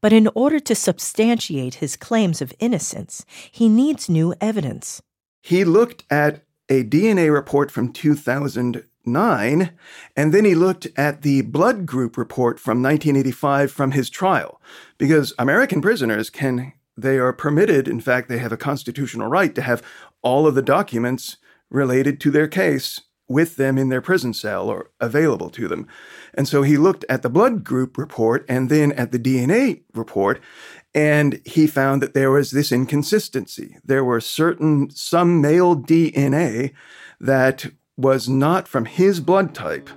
But 0.00 0.12
in 0.12 0.28
order 0.34 0.58
to 0.60 0.74
substantiate 0.74 1.76
his 1.76 1.96
claims 1.96 2.40
of 2.40 2.52
innocence, 2.58 3.24
he 3.50 3.68
needs 3.68 4.08
new 4.08 4.34
evidence. 4.40 5.02
He 5.42 5.64
looked 5.64 6.04
at 6.10 6.42
a 6.68 6.84
DNA 6.84 7.32
report 7.32 7.70
from 7.70 7.92
2009, 7.92 9.72
and 10.16 10.34
then 10.34 10.44
he 10.44 10.54
looked 10.54 10.88
at 10.96 11.22
the 11.22 11.42
blood 11.42 11.86
group 11.86 12.16
report 12.16 12.58
from 12.58 12.82
1985 12.82 13.70
from 13.70 13.92
his 13.92 14.10
trial. 14.10 14.60
Because 14.98 15.32
American 15.38 15.80
prisoners 15.80 16.30
can, 16.30 16.72
they 16.96 17.18
are 17.18 17.32
permitted, 17.32 17.86
in 17.86 18.00
fact, 18.00 18.28
they 18.28 18.38
have 18.38 18.52
a 18.52 18.56
constitutional 18.56 19.28
right 19.28 19.54
to 19.54 19.62
have 19.62 19.82
all 20.22 20.46
of 20.46 20.54
the 20.54 20.62
documents 20.62 21.36
related 21.70 22.20
to 22.20 22.30
their 22.30 22.48
case 22.48 23.00
with 23.28 23.56
them 23.56 23.76
in 23.76 23.88
their 23.88 24.00
prison 24.00 24.32
cell 24.32 24.68
or 24.68 24.90
available 25.00 25.50
to 25.50 25.66
them. 25.66 25.86
And 26.34 26.46
so 26.46 26.62
he 26.62 26.76
looked 26.76 27.04
at 27.08 27.22
the 27.22 27.30
blood 27.30 27.64
group 27.64 27.98
report 27.98 28.44
and 28.48 28.68
then 28.68 28.92
at 28.92 29.10
the 29.10 29.18
DNA 29.18 29.82
report, 29.94 30.40
and 30.96 31.42
he 31.44 31.66
found 31.66 32.00
that 32.00 32.14
there 32.14 32.30
was 32.30 32.50
this 32.50 32.72
inconsistency. 32.72 33.76
There 33.84 34.02
were 34.02 34.20
certain, 34.20 34.88
some 34.90 35.42
male 35.42 35.76
DNA 35.76 36.72
that 37.20 37.66
was 37.98 38.30
not 38.30 38.66
from 38.66 38.86
his 38.86 39.20
blood 39.20 39.54
type. 39.54 39.90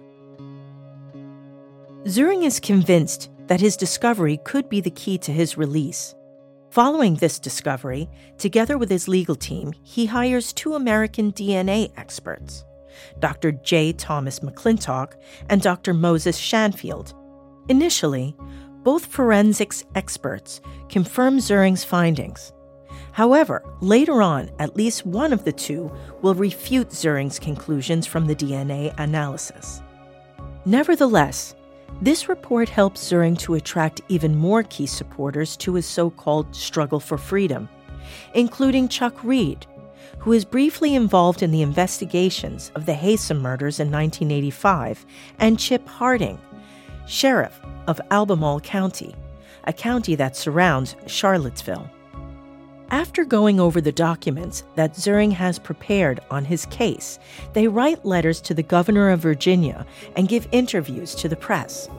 Söring 2.04 2.44
is 2.44 2.60
convinced 2.60 3.30
that 3.48 3.62
his 3.62 3.78
discovery 3.78 4.40
could 4.44 4.68
be 4.68 4.82
the 4.82 4.92
key 4.92 5.18
to 5.20 5.32
his 5.32 5.58
release. 5.58 6.16
Following 6.72 7.16
this 7.16 7.40
discovery, 7.40 8.10
together 8.38 8.78
with 8.78 8.90
his 8.90 9.08
legal 9.08 9.36
team, 9.36 9.74
he 9.84 10.06
hires 10.06 10.52
two 10.52 10.76
American 10.76 11.32
DNA 11.32 11.92
experts. 11.98 12.66
Dr. 13.20 13.54
J. 13.54 13.94
Thomas 13.94 14.42
McClintock 14.42 15.14
and 15.50 15.62
Dr. 15.62 15.94
Moses 15.94 16.38
Schanfield. 16.38 17.14
Initially, 17.70 18.36
both 18.90 19.06
forensics 19.06 19.86
experts 19.94 20.62
confirm 20.90 21.38
Söring's 21.38 21.84
findings. 21.84 22.54
However, 23.12 23.64
later 23.82 24.24
on, 24.24 24.50
at 24.58 24.76
least 24.76 25.06
one 25.06 25.32
of 25.32 25.44
the 25.44 25.52
two 25.52 25.92
will 26.24 26.34
refute 26.34 26.90
Söring's 26.90 27.38
conclusions 27.38 28.08
from 28.08 28.26
the 28.26 28.36
DNA 28.36 28.92
analysis. 28.98 29.84
Nevertheless, 30.66 31.54
this 32.02 32.28
report 32.28 32.68
helps 32.68 33.08
Söring 33.08 33.38
to 33.38 33.54
attract 33.54 34.02
even 34.10 34.36
more 34.36 34.64
key 34.64 34.88
supporters 34.88 35.56
to 35.58 35.76
his 35.76 35.86
so 35.86 36.10
called 36.10 36.56
struggle 36.56 37.00
for 37.00 37.20
freedom, 37.20 37.70
including 38.34 38.88
Chuck 38.88 39.24
Reed, 39.24 39.68
who 40.18 40.34
is 40.34 40.46
briefly 40.46 40.96
involved 40.96 41.44
in 41.44 41.52
the 41.52 41.62
investigations 41.62 42.72
of 42.74 42.88
the 42.88 42.94
Haysom 42.94 43.40
murders 43.40 43.80
in 43.80 43.92
1985, 43.92 45.06
and 45.38 45.60
Chip 45.60 45.88
Harding, 45.88 46.40
sheriff 47.10 47.60
of 47.88 48.00
Albemarle 48.12 48.62
County, 48.62 49.16
a 49.64 49.74
county 49.74 50.16
that 50.16 50.36
surrounds 50.36 50.96
Charlottesville. 51.08 51.90
After 52.92 53.26
going 53.26 53.60
over 53.60 53.82
the 53.82 53.92
documents 53.92 54.64
that 54.76 54.94
Söring 54.94 55.32
has 55.34 55.60
prepared 55.60 56.20
on 56.32 56.46
his 56.46 56.66
case, 56.68 57.20
they 57.54 57.68
write 57.68 58.06
letters 58.06 58.42
to 58.42 58.54
the 58.54 58.64
governor 58.64 59.10
of 59.10 59.20
Virginia 59.20 59.86
and 60.16 60.28
give 60.28 60.48
interviews 60.52 61.14
to 61.16 61.28
the 61.28 61.36
press. 61.36 61.90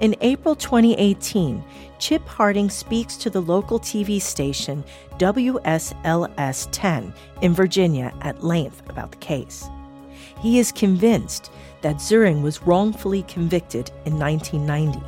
In 0.00 0.16
April 0.20 0.54
2018, 0.54 1.62
Chip 1.98 2.26
Harding 2.26 2.68
speaks 2.68 3.16
to 3.18 3.30
the 3.30 3.40
local 3.40 3.78
TV 3.78 4.20
station 4.20 4.82
WSLS 5.18 6.68
10 6.72 7.14
in 7.42 7.54
Virginia 7.54 8.12
at 8.22 8.42
length 8.42 8.82
about 8.88 9.12
the 9.12 9.18
case. 9.18 9.68
He 10.40 10.58
is 10.58 10.72
convinced 10.72 11.50
that 11.82 11.96
Söring 11.96 12.42
was 12.42 12.62
wrongfully 12.62 13.22
convicted 13.24 13.90
in 14.04 14.18
1990. 14.18 14.98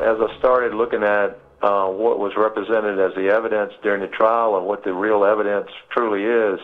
As 0.00 0.16
I 0.20 0.38
started 0.38 0.74
looking 0.74 1.02
at 1.02 1.38
uh, 1.62 1.88
what 1.88 2.18
was 2.18 2.32
represented 2.36 2.98
as 2.98 3.14
the 3.14 3.28
evidence 3.28 3.72
during 3.82 4.00
the 4.00 4.08
trial 4.08 4.56
and 4.56 4.66
what 4.66 4.84
the 4.84 4.92
real 4.92 5.24
evidence 5.24 5.68
truly 5.90 6.24
is, 6.24 6.60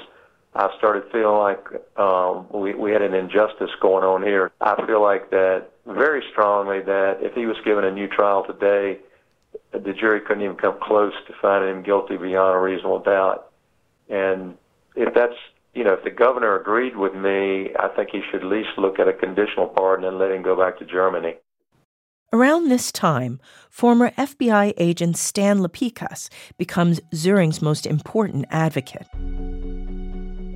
I 0.55 0.69
started 0.79 1.05
feeling 1.13 1.39
like 1.39 1.65
um, 1.97 2.47
we, 2.53 2.75
we 2.75 2.91
had 2.91 3.03
an 3.03 3.15
injustice 3.15 3.71
going 3.81 4.05
on 4.05 4.23
here. 4.23 4.51
I 4.61 4.85
feel 4.85 5.01
like 5.01 5.31
that 5.31 5.69
very 5.87 6.23
strongly 6.33 6.81
that 6.81 7.19
if 7.21 7.35
he 7.35 7.47
was 7.47 7.57
given 7.65 7.85
a 7.85 7.91
new 7.91 8.09
trial 8.09 8.45
today, 8.45 8.99
the 9.73 9.93
jury 9.93 10.21
couldn't 10.21 10.43
even 10.43 10.57
come 10.57 10.79
close 10.83 11.13
to 11.29 11.35
finding 11.41 11.71
him 11.71 11.83
guilty 11.83 12.17
beyond 12.17 12.57
a 12.57 12.59
reasonable 12.59 12.99
doubt. 12.99 13.53
And 14.09 14.57
if 14.97 15.15
that's, 15.15 15.35
you 15.75 15.85
know, 15.85 15.93
if 15.93 16.05
the 16.05 16.11
governor 16.11 16.59
agreed 16.59 16.97
with 16.97 17.15
me, 17.15 17.71
I 17.79 17.89
think 17.95 18.11
he 18.11 18.23
should 18.31 18.43
at 18.43 18.47
least 18.47 18.71
look 18.77 18.99
at 18.99 19.09
a 19.09 19.13
conditional 19.13 19.69
pardon 19.69 20.05
and 20.05 20.19
let 20.19 20.33
him 20.33 20.43
go 20.43 20.57
back 20.57 20.79
to 20.79 20.85
Germany. 20.85 21.35
Around 22.33 22.69
this 22.69 22.93
time, 22.93 23.41
former 23.69 24.11
FBI 24.11 24.75
agent 24.77 25.17
Stan 25.17 25.59
Lapicus 25.59 26.29
becomes 26.59 27.01
Söring's 27.13 27.61
most 27.61 27.87
important 27.87 28.47
advocate. 28.51 29.07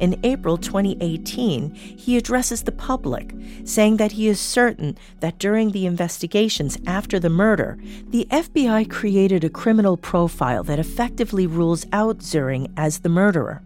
In 0.00 0.20
April 0.24 0.56
2018, 0.56 1.72
he 1.74 2.16
addresses 2.16 2.62
the 2.62 2.72
public, 2.72 3.32
saying 3.64 3.96
that 3.96 4.12
he 4.12 4.28
is 4.28 4.40
certain 4.40 4.98
that 5.20 5.38
during 5.38 5.70
the 5.70 5.86
investigations 5.86 6.76
after 6.86 7.18
the 7.18 7.30
murder, 7.30 7.78
the 8.08 8.26
FBI 8.30 8.90
created 8.90 9.44
a 9.44 9.50
criminal 9.50 9.96
profile 9.96 10.64
that 10.64 10.80
effectively 10.80 11.46
rules 11.46 11.86
out 11.92 12.18
Söring 12.18 12.72
as 12.76 13.00
the 13.00 13.08
murderer. 13.08 13.62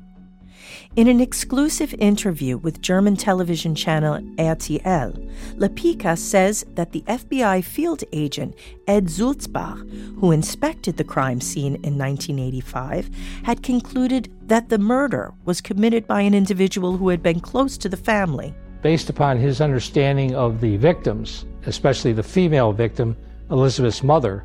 In 0.99 1.07
an 1.07 1.21
exclusive 1.21 1.95
interview 2.01 2.57
with 2.59 2.83
German 2.83 3.15
television 3.15 3.77
channel 3.77 4.19
RTL, 4.35 5.31
Lapicus 5.55 6.19
says 6.19 6.67
that 6.75 6.91
the 6.91 7.03
FBI 7.03 7.63
field 7.63 8.03
agent 8.13 8.57
Ed 8.89 9.05
Sulzbach, 9.05 9.79
who 10.19 10.33
inspected 10.33 10.97
the 10.97 11.05
crime 11.05 11.41
scene 11.41 11.77
in 11.85 11.97
1985, 11.97 13.11
had 13.45 13.63
concluded 13.63 14.29
that 14.49 14.71
the 14.71 14.79
murder 14.79 15.33
was 15.45 15.61
committed 15.61 16.05
by 16.09 16.23
an 16.23 16.35
individual 16.35 16.97
who 16.97 17.11
had 17.11 17.23
been 17.23 17.39
close 17.39 17.79
to 17.79 17.89
the 17.89 17.97
family. 17.97 18.53
Based 18.83 19.09
upon 19.09 19.39
his 19.39 19.61
understanding 19.61 20.35
of 20.35 20.61
the 20.61 20.79
victims, 20.79 21.47
especially 21.67 22.13
the 22.13 22.25
female 22.25 22.73
victim, 22.73 23.17
Elizabeth's 23.53 24.03
mother, 24.03 24.45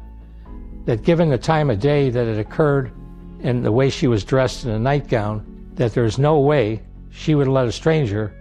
that 0.85 1.01
given 1.01 1.29
the 1.29 1.37
time 1.39 1.71
of 1.71 1.79
day 1.79 2.11
that 2.11 2.27
it 2.27 2.37
occurred 2.37 2.91
and 3.39 3.65
the 3.65 3.71
way 3.71 3.89
she 3.89 4.05
was 4.05 4.23
dressed 4.23 4.65
in 4.65 4.69
a 4.69 4.77
nightgown, 4.77 5.52
that 5.75 5.93
there's 5.93 6.17
no 6.17 6.39
way 6.39 6.81
she 7.11 7.35
would 7.35 7.47
let 7.47 7.67
a 7.67 7.71
stranger 7.71 8.33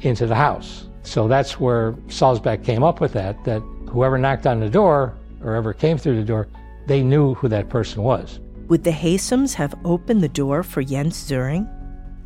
into 0.00 0.26
the 0.26 0.34
house. 0.34 0.86
So 1.02 1.28
that's 1.28 1.58
where 1.58 1.92
Sulzbach 2.08 2.64
came 2.64 2.82
up 2.82 3.00
with 3.00 3.12
that, 3.12 3.42
that 3.44 3.60
whoever 3.88 4.18
knocked 4.18 4.46
on 4.46 4.60
the 4.60 4.70
door 4.70 5.14
or 5.42 5.54
ever 5.54 5.72
came 5.72 5.98
through 5.98 6.16
the 6.16 6.24
door, 6.24 6.48
they 6.86 7.02
knew 7.02 7.34
who 7.34 7.48
that 7.48 7.68
person 7.68 8.02
was. 8.02 8.40
Would 8.68 8.84
the 8.84 8.90
Haysoms 8.90 9.54
have 9.54 9.74
opened 9.84 10.22
the 10.22 10.28
door 10.28 10.62
for 10.62 10.82
Jens 10.82 11.16
Söring? 11.16 11.68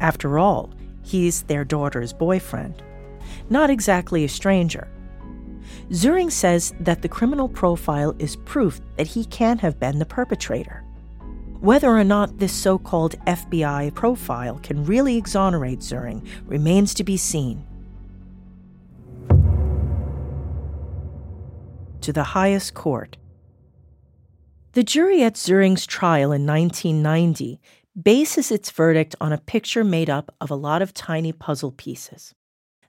After 0.00 0.38
all, 0.38 0.70
he's 1.02 1.42
their 1.42 1.64
daughter's 1.64 2.12
boyfriend. 2.12 2.82
Not 3.48 3.70
exactly 3.70 4.24
a 4.24 4.28
stranger. 4.28 4.88
Söring 5.90 6.30
says 6.30 6.74
that 6.80 7.02
the 7.02 7.08
criminal 7.08 7.48
profile 7.48 8.14
is 8.18 8.36
proof 8.36 8.80
that 8.96 9.06
he 9.06 9.24
can 9.24 9.58
have 9.58 9.80
been 9.80 9.98
the 9.98 10.06
perpetrator. 10.06 10.84
Whether 11.60 11.88
or 11.88 12.04
not 12.04 12.38
this 12.38 12.52
so 12.52 12.78
called 12.78 13.18
FBI 13.26 13.94
profile 13.94 14.60
can 14.62 14.84
really 14.84 15.16
exonerate 15.16 15.80
Söring 15.80 16.26
remains 16.44 16.92
to 16.94 17.04
be 17.04 17.16
seen. 17.16 17.64
To 22.02 22.12
the 22.12 22.22
highest 22.22 22.74
court. 22.74 23.16
The 24.72 24.84
jury 24.84 25.22
at 25.22 25.34
Söring's 25.34 25.86
trial 25.86 26.30
in 26.30 26.46
1990 26.46 27.58
bases 28.00 28.52
its 28.52 28.70
verdict 28.70 29.16
on 29.20 29.32
a 29.32 29.38
picture 29.38 29.82
made 29.82 30.10
up 30.10 30.34
of 30.40 30.50
a 30.50 30.54
lot 30.54 30.82
of 30.82 30.92
tiny 30.92 31.32
puzzle 31.32 31.72
pieces. 31.72 32.34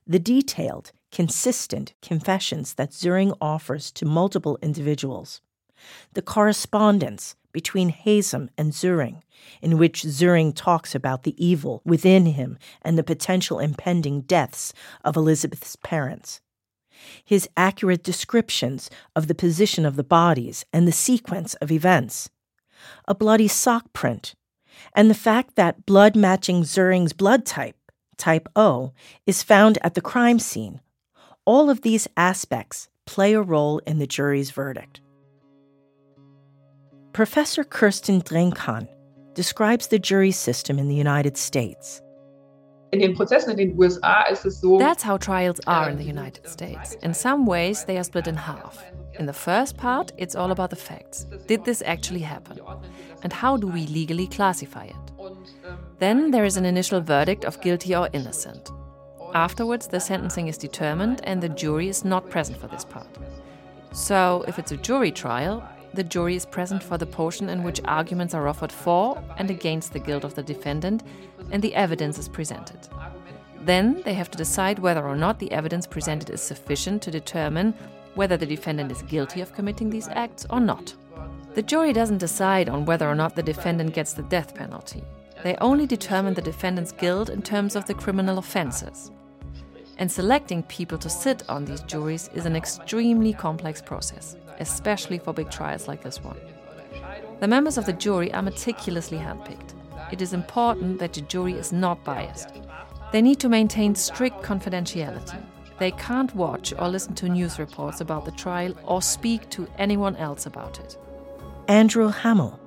The 0.06 0.18
detailed, 0.18 0.92
consistent 1.10 1.94
confessions 2.02 2.74
that 2.74 2.90
Söring 2.90 3.34
offers 3.40 3.90
to 3.92 4.04
multiple 4.04 4.58
individuals, 4.60 5.40
the 6.12 6.22
correspondence 6.22 7.34
between 7.52 7.92
Haysom 7.92 8.48
and 8.56 8.72
Söring, 8.72 9.22
in 9.62 9.78
which 9.78 10.02
Söring 10.02 10.54
talks 10.54 10.94
about 10.94 11.22
the 11.22 11.34
evil 11.44 11.82
within 11.84 12.26
him 12.26 12.58
and 12.82 12.96
the 12.96 13.02
potential 13.02 13.58
impending 13.58 14.22
deaths 14.22 14.72
of 15.04 15.16
Elizabeth's 15.16 15.76
parents. 15.76 16.40
His 17.24 17.48
accurate 17.56 18.02
descriptions 18.02 18.90
of 19.14 19.28
the 19.28 19.34
position 19.34 19.86
of 19.86 19.96
the 19.96 20.04
bodies 20.04 20.64
and 20.72 20.86
the 20.86 20.92
sequence 20.92 21.54
of 21.54 21.70
events. 21.70 22.30
A 23.06 23.14
bloody 23.14 23.48
sock 23.48 23.92
print, 23.92 24.34
and 24.94 25.08
the 25.08 25.14
fact 25.14 25.56
that 25.56 25.86
blood 25.86 26.16
matching 26.16 26.62
Söring's 26.62 27.12
blood 27.12 27.44
type, 27.44 27.76
type 28.16 28.48
O, 28.54 28.92
is 29.26 29.42
found 29.42 29.78
at 29.82 29.94
the 29.94 30.00
crime 30.00 30.38
scene. 30.38 30.80
All 31.44 31.70
of 31.70 31.82
these 31.82 32.08
aspects 32.16 32.88
play 33.06 33.32
a 33.32 33.42
role 33.42 33.78
in 33.80 33.98
the 33.98 34.06
jury's 34.06 34.50
verdict. 34.50 35.00
Professor 37.12 37.64
Kirstin 37.64 38.22
Drenkhahn 38.22 38.86
describes 39.34 39.88
the 39.88 39.98
jury 39.98 40.30
system 40.30 40.78
in 40.78 40.88
the 40.88 40.94
United 40.94 41.36
States. 41.36 42.00
That's 42.92 45.02
how 45.02 45.16
trials 45.16 45.60
are 45.66 45.90
in 45.90 45.98
the 45.98 46.04
United 46.04 46.48
States. 46.48 46.94
In 47.02 47.12
some 47.12 47.44
ways, 47.44 47.84
they 47.84 47.98
are 47.98 48.04
split 48.04 48.28
in 48.28 48.36
half. 48.36 48.84
In 49.18 49.26
the 49.26 49.32
first 49.32 49.76
part, 49.76 50.12
it's 50.16 50.36
all 50.36 50.52
about 50.52 50.70
the 50.70 50.76
facts. 50.76 51.26
Did 51.46 51.64
this 51.64 51.82
actually 51.84 52.20
happen? 52.20 52.60
And 53.22 53.32
how 53.32 53.56
do 53.56 53.66
we 53.66 53.86
legally 53.86 54.28
classify 54.28 54.84
it? 54.84 54.96
Then 55.98 56.30
there 56.30 56.44
is 56.44 56.56
an 56.56 56.64
initial 56.64 57.00
verdict 57.00 57.44
of 57.44 57.60
guilty 57.60 57.96
or 57.96 58.08
innocent. 58.12 58.70
Afterwards, 59.34 59.88
the 59.88 60.00
sentencing 60.00 60.48
is 60.48 60.56
determined 60.56 61.20
and 61.24 61.42
the 61.42 61.48
jury 61.48 61.88
is 61.88 62.04
not 62.04 62.30
present 62.30 62.58
for 62.58 62.68
this 62.68 62.84
part. 62.84 63.08
So, 63.92 64.44
if 64.46 64.58
it's 64.58 64.72
a 64.72 64.76
jury 64.76 65.10
trial, 65.10 65.68
the 65.94 66.04
jury 66.04 66.36
is 66.36 66.46
present 66.46 66.82
for 66.82 66.98
the 66.98 67.06
portion 67.06 67.48
in 67.48 67.62
which 67.62 67.80
arguments 67.84 68.34
are 68.34 68.48
offered 68.48 68.72
for 68.72 69.22
and 69.38 69.50
against 69.50 69.92
the 69.92 69.98
guilt 69.98 70.24
of 70.24 70.34
the 70.34 70.42
defendant 70.42 71.02
and 71.50 71.62
the 71.62 71.74
evidence 71.74 72.18
is 72.18 72.28
presented. 72.28 72.88
Then 73.62 74.02
they 74.04 74.14
have 74.14 74.30
to 74.30 74.38
decide 74.38 74.78
whether 74.78 75.06
or 75.06 75.16
not 75.16 75.38
the 75.38 75.50
evidence 75.52 75.86
presented 75.86 76.30
is 76.30 76.40
sufficient 76.40 77.02
to 77.02 77.10
determine 77.10 77.74
whether 78.14 78.36
the 78.36 78.46
defendant 78.46 78.90
is 78.90 79.02
guilty 79.02 79.40
of 79.40 79.54
committing 79.54 79.90
these 79.90 80.08
acts 80.08 80.46
or 80.50 80.60
not. 80.60 80.94
The 81.54 81.62
jury 81.62 81.92
doesn't 81.92 82.18
decide 82.18 82.68
on 82.68 82.84
whether 82.84 83.08
or 83.08 83.14
not 83.14 83.34
the 83.34 83.42
defendant 83.42 83.94
gets 83.94 84.12
the 84.12 84.22
death 84.22 84.54
penalty. 84.54 85.02
They 85.42 85.56
only 85.56 85.86
determine 85.86 86.34
the 86.34 86.42
defendant's 86.42 86.92
guilt 86.92 87.28
in 87.30 87.42
terms 87.42 87.76
of 87.76 87.86
the 87.86 87.94
criminal 87.94 88.38
offenses. 88.38 89.10
And 89.98 90.10
selecting 90.10 90.62
people 90.64 90.98
to 90.98 91.08
sit 91.08 91.42
on 91.48 91.64
these 91.64 91.80
juries 91.82 92.30
is 92.34 92.46
an 92.46 92.56
extremely 92.56 93.32
complex 93.32 93.82
process, 93.82 94.36
especially 94.58 95.18
for 95.18 95.32
big 95.32 95.50
trials 95.50 95.88
like 95.88 96.02
this 96.02 96.22
one. 96.22 96.38
The 97.40 97.48
members 97.48 97.78
of 97.78 97.86
the 97.86 97.92
jury 97.92 98.32
are 98.32 98.42
meticulously 98.42 99.18
handpicked. 99.18 99.74
It 100.12 100.22
is 100.22 100.32
important 100.32 100.98
that 100.98 101.12
the 101.12 101.20
jury 101.20 101.54
is 101.54 101.72
not 101.72 102.02
biased. 102.04 102.48
They 103.12 103.22
need 103.22 103.40
to 103.40 103.48
maintain 103.48 103.94
strict 103.94 104.42
confidentiality. 104.42 105.40
They 105.78 105.92
can't 105.92 106.34
watch 106.34 106.74
or 106.76 106.88
listen 106.88 107.14
to 107.16 107.28
news 107.28 107.58
reports 107.58 108.00
about 108.00 108.24
the 108.24 108.32
trial 108.32 108.74
or 108.84 109.00
speak 109.00 109.48
to 109.50 109.68
anyone 109.78 110.16
else 110.16 110.46
about 110.46 110.80
it. 110.80 110.98
Andrew 111.68 112.10
Hammel. 112.10 112.58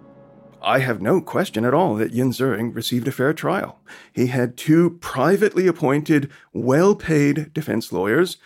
I 0.64 0.80
have 0.80 1.02
no 1.02 1.22
question 1.22 1.66
at 1.66 1.74
all 1.74 1.96
that 1.96 2.12
Yin 2.12 2.30
Söring 2.30 2.74
received 2.74 3.08
a 3.08 3.12
fair 3.12 3.34
trial. 3.34 3.80
He 4.14 4.28
had 4.28 4.56
two 4.56 4.92
privately 5.02 5.66
appointed, 5.68 6.32
well 6.54 6.96
paid 6.96 7.52
defense 7.52 7.92
lawyers, 7.92 8.38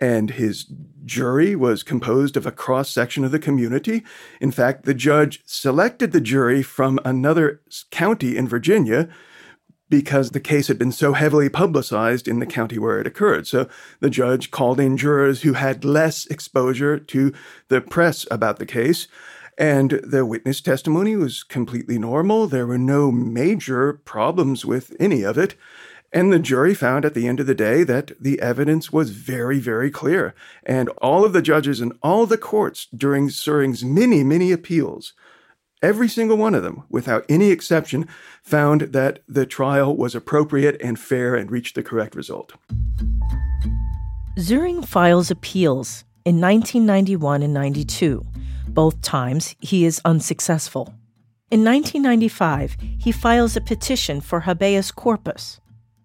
and 0.00 0.30
his 0.30 0.66
jury 1.04 1.54
was 1.54 1.82
composed 1.82 2.36
of 2.36 2.46
a 2.46 2.52
cross 2.52 2.90
section 2.90 3.24
of 3.24 3.30
the 3.30 3.38
community. 3.38 4.02
In 4.40 4.50
fact, 4.50 4.84
the 4.84 4.94
judge 4.94 5.42
selected 5.44 6.12
the 6.12 6.20
jury 6.20 6.62
from 6.62 6.98
another 7.04 7.60
county 7.90 8.36
in 8.36 8.48
Virginia 8.48 9.08
because 9.92 10.30
the 10.30 10.40
case 10.40 10.68
had 10.68 10.78
been 10.78 10.90
so 10.90 11.12
heavily 11.12 11.50
publicized 11.50 12.26
in 12.26 12.38
the 12.38 12.46
county 12.46 12.78
where 12.78 12.98
it 12.98 13.06
occurred. 13.06 13.46
So 13.46 13.68
the 14.00 14.08
judge 14.08 14.50
called 14.50 14.80
in 14.80 14.96
jurors 14.96 15.42
who 15.42 15.52
had 15.52 15.84
less 15.84 16.24
exposure 16.26 16.98
to 16.98 17.32
the 17.68 17.82
press 17.82 18.26
about 18.30 18.58
the 18.58 18.64
case. 18.64 19.06
And 19.58 20.00
the 20.02 20.24
witness 20.24 20.62
testimony 20.62 21.14
was 21.14 21.42
completely 21.42 21.98
normal. 21.98 22.46
There 22.46 22.66
were 22.66 22.78
no 22.78 23.12
major 23.12 23.92
problems 23.92 24.64
with 24.64 24.96
any 24.98 25.24
of 25.24 25.36
it. 25.36 25.56
And 26.12 26.30
the 26.30 26.38
jury 26.38 26.74
found 26.74 27.04
at 27.04 27.14
the 27.14 27.26
end 27.26 27.40
of 27.40 27.46
the 27.46 27.54
day 27.54 27.84
that 27.84 28.12
the 28.20 28.40
evidence 28.40 28.92
was 28.92 29.10
very, 29.10 29.58
very 29.58 29.90
clear. 29.90 30.34
And 30.62 30.90
all 30.98 31.24
of 31.24 31.32
the 31.32 31.40
judges 31.40 31.80
in 31.80 31.92
all 32.02 32.26
the 32.26 32.36
courts 32.36 32.86
during 32.94 33.28
Söring's 33.28 33.82
many, 33.82 34.22
many 34.22 34.52
appeals, 34.52 35.14
every 35.82 36.08
single 36.08 36.36
one 36.36 36.54
of 36.54 36.62
them, 36.62 36.84
without 36.90 37.24
any 37.30 37.50
exception, 37.50 38.06
found 38.42 38.82
that 38.92 39.20
the 39.26 39.46
trial 39.46 39.96
was 39.96 40.14
appropriate 40.14 40.80
and 40.82 40.98
fair 40.98 41.34
and 41.34 41.50
reached 41.50 41.74
the 41.74 41.82
correct 41.82 42.14
result. 42.14 42.52
Söring 44.38 44.86
files 44.86 45.30
appeals 45.30 46.04
in 46.24 46.40
1991 46.40 47.42
and 47.42 47.54
92. 47.54 48.26
Both 48.68 49.00
times, 49.00 49.54
he 49.60 49.84
is 49.84 50.00
unsuccessful. 50.04 50.94
In 51.50 51.64
1995, 51.64 52.76
he 52.98 53.12
files 53.12 53.56
a 53.56 53.60
petition 53.60 54.20
for 54.20 54.40
habeas 54.40 54.90
corpus. 54.90 55.60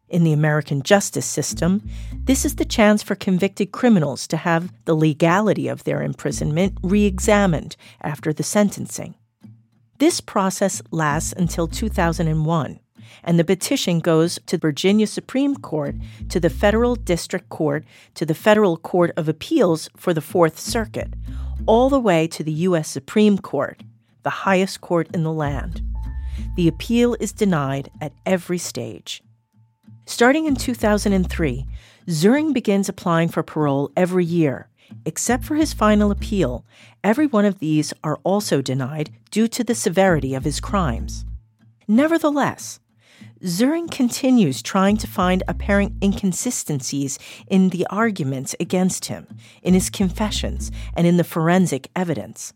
In 0.09 0.23
the 0.23 0.31
American 0.31 0.83
justice 0.83 1.25
system, 1.25 1.87
this 2.13 2.45
is 2.45 2.55
the 2.55 2.65
chance 2.65 3.03
for 3.03 3.15
convicted 3.15 3.71
criminals 3.71 4.25
to 4.27 4.37
have 4.37 4.71
the 4.85 4.95
legality 4.95 5.67
of 5.67 5.83
their 5.83 6.01
imprisonment 6.01 6.77
re 6.81 7.03
examined 7.03 7.75
after 8.01 8.31
the 8.31 8.43
sentencing. 8.43 9.15
This 9.99 10.21
process 10.21 10.81
lasts 10.91 11.33
until 11.33 11.67
2001, 11.67 12.79
and 13.23 13.39
the 13.39 13.43
petition 13.43 13.99
goes 13.99 14.39
to 14.45 14.55
the 14.55 14.61
Virginia 14.61 15.07
Supreme 15.07 15.55
Court, 15.55 15.95
to 16.29 16.39
the 16.39 16.49
Federal 16.49 16.95
District 16.95 17.49
Court, 17.49 17.83
to 18.13 18.25
the 18.25 18.35
Federal 18.35 18.77
Court 18.77 19.11
of 19.17 19.27
Appeals 19.27 19.89
for 19.97 20.13
the 20.13 20.21
Fourth 20.21 20.57
Circuit, 20.57 21.15
all 21.65 21.89
the 21.89 21.99
way 21.99 22.27
to 22.27 22.43
the 22.43 22.53
U.S. 22.53 22.87
Supreme 22.87 23.37
Court, 23.37 23.81
the 24.23 24.29
highest 24.29 24.79
court 24.79 25.09
in 25.13 25.23
the 25.23 25.33
land. 25.33 25.81
The 26.55 26.67
appeal 26.69 27.17
is 27.19 27.33
denied 27.33 27.89
at 27.99 28.13
every 28.25 28.59
stage. 28.59 29.21
Starting 30.07 30.45
in 30.45 30.55
2003, 30.55 31.65
Söring 32.07 32.53
begins 32.53 32.87
applying 32.87 33.27
for 33.27 33.43
parole 33.43 33.91
every 33.97 34.23
year. 34.23 34.69
Except 35.03 35.43
for 35.43 35.55
his 35.55 35.73
final 35.73 36.11
appeal, 36.11 36.65
every 37.03 37.27
one 37.27 37.43
of 37.43 37.59
these 37.59 37.93
are 38.05 38.17
also 38.23 38.61
denied 38.61 39.09
due 39.31 39.49
to 39.49 39.65
the 39.65 39.75
severity 39.75 40.33
of 40.33 40.45
his 40.45 40.61
crimes. 40.61 41.25
Nevertheless, 41.89 42.79
Söring 43.43 43.91
continues 43.91 44.61
trying 44.61 44.95
to 44.95 45.07
find 45.07 45.43
apparent 45.45 46.01
inconsistencies 46.01 47.19
in 47.47 47.69
the 47.69 47.85
arguments 47.89 48.55
against 48.61 49.05
him, 49.05 49.27
in 49.61 49.73
his 49.73 49.89
confessions, 49.89 50.71
and 50.95 51.05
in 51.05 51.17
the 51.17 51.25
forensic 51.25 51.89
evidence. 51.97 52.53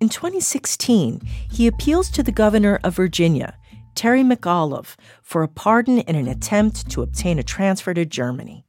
In 0.00 0.10
2016, 0.10 1.22
he 1.50 1.66
appeals 1.66 2.10
to 2.10 2.22
the 2.22 2.30
governor 2.30 2.78
of 2.84 2.94
Virginia, 2.94 3.56
Terry 3.94 4.22
McAuliffe, 4.22 4.96
for 5.22 5.42
a 5.42 5.48
pardon 5.48 5.98
in 5.98 6.16
an 6.16 6.28
attempt 6.28 6.90
to 6.90 7.02
obtain 7.02 7.38
a 7.38 7.42
transfer 7.42 7.94
to 7.94 8.04
Germany. 8.04 8.64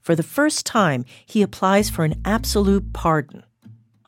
For 0.00 0.14
the 0.14 0.22
first 0.22 0.66
time, 0.66 1.04
he 1.24 1.42
applies 1.42 1.90
for 1.90 2.04
an 2.04 2.20
absolute 2.24 2.92
pardon. 2.92 3.44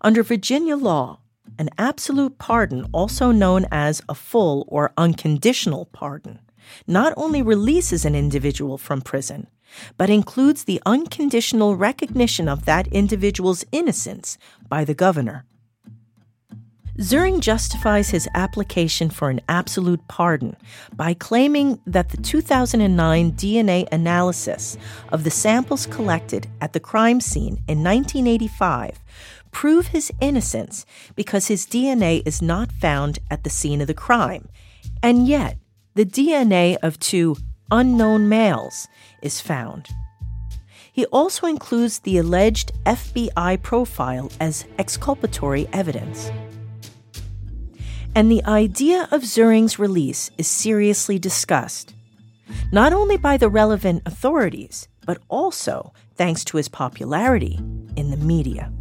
Under 0.00 0.22
Virginia 0.22 0.76
law, 0.76 1.20
an 1.58 1.70
absolute 1.76 2.38
pardon, 2.38 2.86
also 2.92 3.32
known 3.32 3.66
as 3.72 4.00
a 4.08 4.14
full 4.14 4.64
or 4.68 4.92
unconditional 4.96 5.86
pardon, 5.86 6.38
not 6.86 7.12
only 7.16 7.42
releases 7.42 8.04
an 8.04 8.14
individual 8.14 8.78
from 8.78 9.00
prison, 9.00 9.48
but 9.96 10.10
includes 10.10 10.64
the 10.64 10.80
unconditional 10.86 11.76
recognition 11.76 12.48
of 12.48 12.64
that 12.64 12.86
individual's 12.88 13.64
innocence 13.72 14.38
by 14.68 14.84
the 14.84 14.94
governor. 14.94 15.44
Söring 16.98 17.38
justifies 17.38 18.10
his 18.10 18.28
application 18.34 19.08
for 19.08 19.30
an 19.30 19.40
absolute 19.48 20.00
pardon 20.08 20.56
by 20.96 21.14
claiming 21.14 21.78
that 21.86 22.08
the 22.08 22.16
2009 22.16 23.32
DNA 23.32 23.86
analysis 23.92 24.76
of 25.12 25.22
the 25.22 25.30
samples 25.30 25.86
collected 25.86 26.48
at 26.60 26.72
the 26.72 26.80
crime 26.80 27.20
scene 27.20 27.62
in 27.68 27.84
1985 27.84 28.98
prove 29.52 29.86
his 29.88 30.10
innocence 30.20 30.84
because 31.14 31.46
his 31.46 31.66
DNA 31.66 32.20
is 32.26 32.42
not 32.42 32.72
found 32.72 33.20
at 33.30 33.44
the 33.44 33.50
scene 33.50 33.80
of 33.80 33.86
the 33.86 33.94
crime. 33.94 34.48
And 35.00 35.28
yet, 35.28 35.56
the 35.94 36.04
DNA 36.04 36.78
of 36.82 36.98
two 36.98 37.36
unknown 37.70 38.28
males 38.28 38.88
is 39.22 39.40
found. 39.40 39.86
He 40.92 41.06
also 41.06 41.46
includes 41.46 42.00
the 42.00 42.18
alleged 42.18 42.72
FBI 42.84 43.62
profile 43.62 44.32
as 44.40 44.64
exculpatory 44.78 45.68
evidence. 45.72 46.32
And 48.14 48.30
the 48.30 48.44
idea 48.44 49.08
of 49.10 49.22
Söring's 49.22 49.78
release 49.78 50.30
is 50.38 50.48
seriously 50.48 51.18
discussed, 51.18 51.94
not 52.72 52.92
only 52.92 53.16
by 53.16 53.36
the 53.36 53.48
relevant 53.48 54.02
authorities, 54.06 54.88
but 55.06 55.18
also 55.28 55.92
thanks 56.16 56.44
to 56.44 56.56
his 56.56 56.68
popularity 56.68 57.60
in 57.96 58.10
the 58.10 58.16
media. 58.16 58.72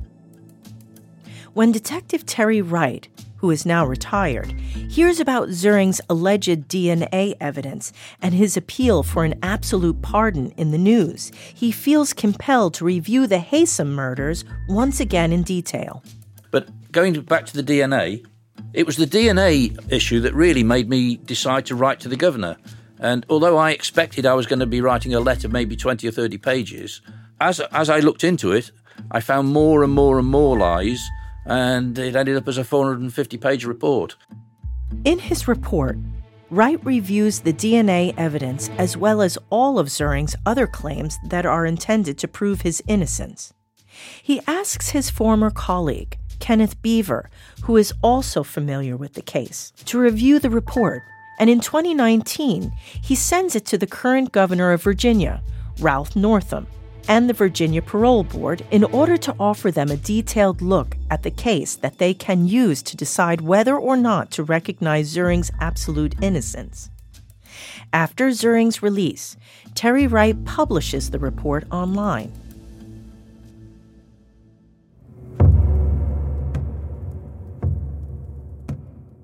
When 1.53 1.71
Detective 1.71 2.25
Terry 2.25 2.61
Wright 2.61 3.07
who 3.38 3.51
is 3.51 3.65
now 3.65 3.86
retired, 3.86 4.51
hears 4.89 5.19
about 5.19 5.49
Söring's 5.49 6.01
alleged 6.09 6.67
DNA 6.67 7.36
evidence 7.39 7.93
and 8.21 8.34
his 8.34 8.57
appeal 8.57 9.03
for 9.03 9.23
an 9.23 9.36
absolute 9.41 10.01
pardon 10.01 10.51
in 10.57 10.71
the 10.71 10.78
news, 10.78 11.32
he 11.53 11.71
feels 11.71 12.13
compelled 12.13 12.73
to 12.75 12.86
review 12.86 13.28
the 13.28 13.38
Haysom 13.38 13.89
murders 13.89 14.43
once 14.67 14.99
again 14.99 15.32
in 15.32 15.43
detail. 15.43 16.03
But 16.51 16.67
going 16.91 17.19
back 17.21 17.45
to 17.47 17.61
the 17.61 17.63
DNA, 17.63 18.25
it 18.74 18.86
was 18.86 18.97
the 18.97 19.05
DNA 19.05 19.78
issue 19.91 20.20
that 20.22 20.34
really 20.34 20.64
made 20.64 20.89
me 20.89 21.18
decide 21.18 21.66
to 21.68 21.76
write 21.76 21.99
to 22.01 22.10
the 22.10 22.16
governor. 22.16 22.58
And 22.99 23.26
although 23.30 23.58
I 23.58 23.72
expected 23.72 24.26
I 24.26 24.34
was 24.34 24.47
going 24.47 24.60
to 24.60 24.66
be 24.66 24.82
writing 24.82 25.14
a 25.14 25.20
letter, 25.20 25.47
maybe 25.47 25.76
20 25.76 26.08
or 26.08 26.12
30 26.12 26.38
pages, 26.38 27.01
as, 27.39 27.60
as 27.72 27.89
I 27.89 27.99
looked 27.99 28.24
into 28.24 28.51
it, 28.51 28.72
I 29.12 29.20
found 29.20 29.49
more 29.49 29.84
and 29.84 29.93
more 29.93 30.18
and 30.18 30.28
more 30.28 30.58
lies 30.58 31.08
and 31.47 31.97
it 31.97 32.16
ended 32.16 32.36
up 32.36 32.47
as 32.47 32.58
a 32.58 32.64
450 32.64 33.38
page 33.38 33.66
report. 33.66 34.16
In 35.05 35.20
his 35.20 35.47
report, 35.47 35.97
Wright 36.49 36.84
reviews 36.86 37.39
the 37.39 37.53
DNA 37.53 38.14
evidence 38.18 38.70
as 38.78 38.95
well 38.95 39.22
as 39.22 39.38
all 39.49 39.80
of 39.80 39.88
Söring's 39.88 40.36
other 40.45 40.68
claims 40.68 41.18
that 41.26 41.45
are 41.45 41.66
intended 41.66 42.18
to 42.20 42.28
prove 42.28 42.62
his 42.62 42.82
innocence. 42.88 43.53
He 44.22 44.41
asks 44.47 44.89
his 44.89 45.10
former 45.10 45.49
colleague, 45.49 46.18
Kenneth 46.39 46.81
Beaver, 46.81 47.29
who 47.63 47.77
is 47.77 47.93
also 48.01 48.43
familiar 48.43 48.95
with 48.95 49.13
the 49.13 49.21
case, 49.21 49.73
to 49.85 49.99
review 49.99 50.39
the 50.39 50.49
report, 50.49 51.03
and 51.39 51.49
in 51.49 51.59
2019, 51.59 52.71
he 53.01 53.15
sends 53.15 53.55
it 53.55 53.65
to 53.65 53.77
the 53.77 53.88
current 53.88 54.31
governor 54.31 54.71
of 54.71 54.81
Virginia, 54.81 55.41
Ralph 55.79 56.15
Northam, 56.15 56.67
and 57.07 57.29
the 57.29 57.33
Virginia 57.33 57.81
Parole 57.81 58.23
Board 58.23 58.65
in 58.71 58.83
order 58.83 59.17
to 59.17 59.35
offer 59.39 59.71
them 59.71 59.89
a 59.89 59.97
detailed 59.97 60.61
look 60.61 60.97
at 61.09 61.23
the 61.23 61.31
case 61.31 61.75
that 61.75 61.99
they 61.99 62.13
can 62.13 62.47
use 62.47 62.81
to 62.83 62.97
decide 62.97 63.41
whether 63.41 63.77
or 63.77 63.95
not 63.95 64.31
to 64.31 64.43
recognize 64.43 65.15
Söring's 65.15 65.51
absolute 65.59 66.15
innocence. 66.21 66.89
After 67.93 68.27
Söring's 68.27 68.83
release, 68.83 69.38
Terry 69.73 70.07
Wright 70.07 70.43
publishes 70.45 71.09
the 71.09 71.19
report 71.19 71.65
online. 71.71 72.31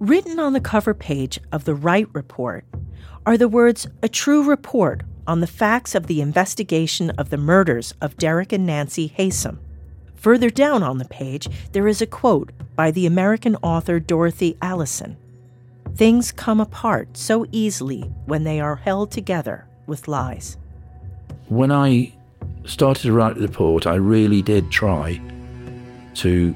Written 0.04 0.38
on 0.38 0.52
the 0.52 0.60
cover 0.60 0.94
page 0.94 1.40
of 1.50 1.64
the 1.64 1.74
Wright 1.74 2.10
Report 2.12 2.66
are 3.26 3.38
the 3.38 3.48
words, 3.48 3.88
A 4.02 4.10
True 4.10 4.44
Report 4.44 5.04
on 5.26 5.40
the 5.40 5.48
facts 5.48 5.96
of 5.96 6.08
the 6.08 6.20
investigation 6.20 7.12
of 7.12 7.30
the 7.30 7.38
murders 7.38 7.94
of 8.02 8.18
Derek 8.18 8.52
and 8.52 8.66
Nancy 8.66 9.14
Haysom. 9.18 9.60
Further 10.16 10.50
down 10.50 10.84
on 10.84 10.98
the 10.98 11.06
page, 11.06 11.48
there 11.72 11.88
is 11.88 12.02
a 12.02 12.06
quote 12.06 12.52
by 12.76 12.92
the 12.92 13.06
American 13.06 13.56
author 13.64 13.98
Dorothy 13.98 14.58
Allison 14.62 15.16
Things 15.96 16.34
come 16.34 16.60
apart 16.60 17.16
so 17.16 17.46
easily 17.54 18.02
when 18.26 18.44
they 18.44 18.60
are 18.60 18.76
held 18.76 19.10
together 19.10 19.66
with 19.88 20.10
lies. 20.10 20.58
When 21.48 21.72
I 21.72 22.12
started 22.66 23.04
to 23.04 23.14
write 23.14 23.36
the 23.36 23.44
report, 23.44 23.88
I 23.88 23.96
really 23.96 24.42
did 24.42 24.70
try 24.70 25.22
to 26.16 26.54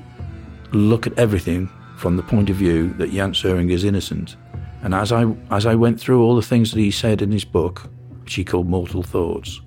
look 0.73 1.07
at 1.07 1.17
everything 1.17 1.69
from 1.97 2.15
the 2.15 2.23
point 2.23 2.49
of 2.49 2.55
view 2.55 2.93
that 2.93 3.11
Jan 3.11 3.33
Söring 3.33 3.71
is 3.71 3.83
innocent. 3.83 4.35
And 4.83 4.93
as 4.93 5.11
I 5.11 5.25
as 5.49 5.65
I 5.65 5.75
went 5.75 5.99
through 5.99 6.21
all 6.21 6.35
the 6.35 6.41
things 6.41 6.71
that 6.71 6.79
he 6.79 6.91
said 6.91 7.21
in 7.21 7.31
his 7.31 7.43
book, 7.43 7.89
which 8.21 8.35
he 8.35 8.45
called 8.45 8.69
Mortal 8.69 9.03
Thoughts, 9.03 9.59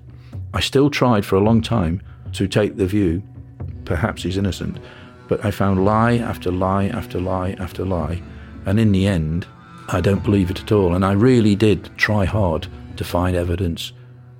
I 0.53 0.61
still 0.61 0.89
tried 0.89 1.25
for 1.25 1.35
a 1.35 1.43
long 1.43 1.61
time 1.61 2.01
to 2.33 2.47
take 2.47 2.77
the 2.77 2.85
view, 2.85 3.21
perhaps 3.83 4.23
he's 4.23 4.37
innocent, 4.37 4.79
but 5.27 5.43
I 5.43 5.51
found 5.51 5.83
lie 5.83 6.17
after 6.17 6.51
lie 6.51 6.87
after 6.87 7.19
lie 7.19 7.51
after 7.59 7.83
lie, 7.83 8.21
and 8.65 8.79
in 8.79 8.93
the 8.93 9.05
end, 9.07 9.45
I 9.89 9.99
don't 9.99 10.23
believe 10.23 10.49
it 10.49 10.61
at 10.61 10.71
all. 10.71 10.95
And 10.95 11.05
I 11.05 11.11
really 11.11 11.55
did 11.55 11.89
try 11.97 12.23
hard 12.23 12.67
to 12.95 13.03
find 13.03 13.35
evidence 13.35 13.91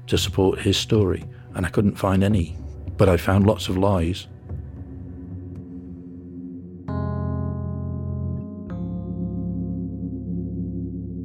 to 0.08 0.18
support 0.18 0.60
his 0.60 0.78
story, 0.78 1.26
and 1.56 1.66
I 1.66 1.70
couldn't 1.70 1.98
find 1.98 2.24
any. 2.24 2.58
But 2.98 3.10
I 3.10 3.18
found 3.18 3.46
lots 3.46 3.68
of 3.68 3.78
lies. 3.78 4.28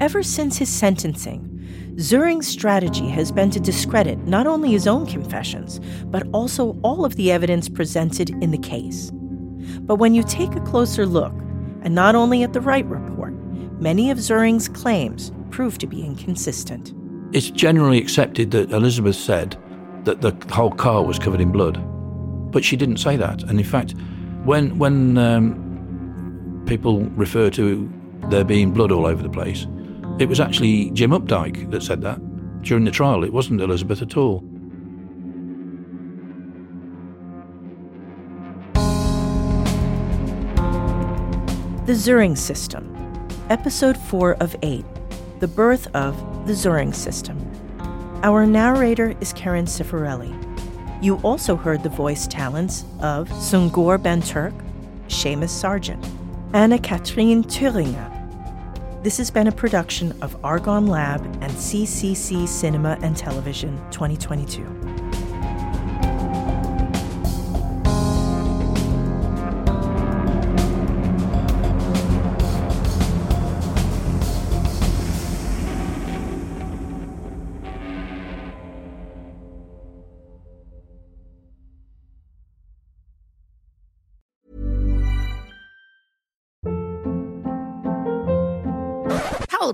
Ever 0.07 0.23
since 0.23 0.57
his 0.57 0.69
sentencing, 0.69 1.41
Söring's 1.97 2.47
strategy 2.47 3.09
has 3.09 3.33
been 3.33 3.51
to 3.51 3.59
discredit 3.59 4.21
not 4.21 4.47
only 4.47 4.71
his 4.71 4.87
own 4.87 5.05
confessions, 5.05 5.81
but 6.05 6.29
also 6.33 6.79
all 6.85 7.05
of 7.05 7.17
the 7.17 7.33
evidence 7.33 7.69
presented 7.69 8.31
in 8.41 8.53
the 8.53 8.59
case. 8.59 9.11
But 9.81 9.97
when 9.97 10.15
you 10.15 10.23
take 10.23 10.55
a 10.55 10.61
closer 10.61 11.07
look, 11.07 11.33
and 11.83 11.93
not 11.93 12.15
only 12.15 12.45
at 12.45 12.53
the 12.53 12.61
Wright 12.61 12.87
report, 12.87 13.33
many 13.81 14.13
of 14.13 14.19
Söring's 14.19 14.69
claims 14.69 15.33
prove 15.51 15.77
to 15.79 15.89
be 15.89 16.05
inconsistent. 16.05 16.95
It's 17.33 17.51
generally 17.51 17.99
accepted 17.99 18.53
that 18.53 18.71
Elizabeth 18.71 19.17
said 19.17 19.57
that 20.05 20.21
the 20.21 20.31
whole 20.55 20.71
car 20.71 21.03
was 21.03 21.19
covered 21.19 21.41
in 21.41 21.51
blood, 21.51 21.83
but 22.53 22.65
she 22.65 22.77
didn't 22.77 22.99
say 22.99 23.17
that. 23.17 23.43
And 23.43 23.59
in 23.59 23.67
fact, 23.67 23.97
when 24.45 24.79
when 24.79 25.19
um, 25.19 26.63
people 26.65 27.01
refer 27.17 27.51
to 27.51 27.93
there 28.31 28.45
being 28.45 28.71
blood 28.71 28.93
all 28.93 29.05
over 29.05 29.21
the 29.21 29.29
place, 29.29 29.67
it 30.19 30.29
was 30.29 30.41
actually 30.41 30.91
Jim 30.91 31.11
Updike 31.11 31.71
that 31.71 31.83
said 31.83 32.01
that 32.03 32.19
during 32.63 32.85
the 32.85 32.91
trial. 32.91 33.23
It 33.23 33.33
wasn't 33.33 33.61
Elizabeth 33.61 34.03
at 34.03 34.17
all. 34.17 34.43
The 41.85 41.93
Söring 41.93 42.37
System, 42.37 42.93
Episode 43.49 43.97
4 43.97 44.35
of 44.37 44.57
8 44.63 44.85
The 45.39 45.47
Birth 45.47 45.87
of 45.95 46.17
the 46.47 46.53
Söring 46.53 46.95
System. 46.95 47.39
Our 48.23 48.47
narrator 48.47 49.15
is 49.21 49.33
Karen 49.35 49.67
Cifarelli. 49.67 50.35
You 51.05 51.17
also 51.19 51.55
heard 51.55 51.83
the 51.83 51.89
voice 51.89 52.27
talents 52.27 52.85
of 53.01 53.29
Sungur 53.29 54.03
Ben-Turk, 54.03 54.55
Seamus 55.07 55.51
Sargent, 55.51 56.05
Anna 56.55 56.79
Katrine 56.79 57.45
Thüringer, 57.45 58.16
this 59.07 59.19
has 59.19 59.31
been 59.31 59.47
a 59.47 59.53
production 59.53 60.13
of 60.21 60.37
Argon 60.45 60.89
Lab 60.89 61.25
and 61.41 61.53
CCC 61.53 62.49
Cinema 62.49 62.99
and 63.03 63.17
Television 63.17 63.77
2022. 63.93 65.06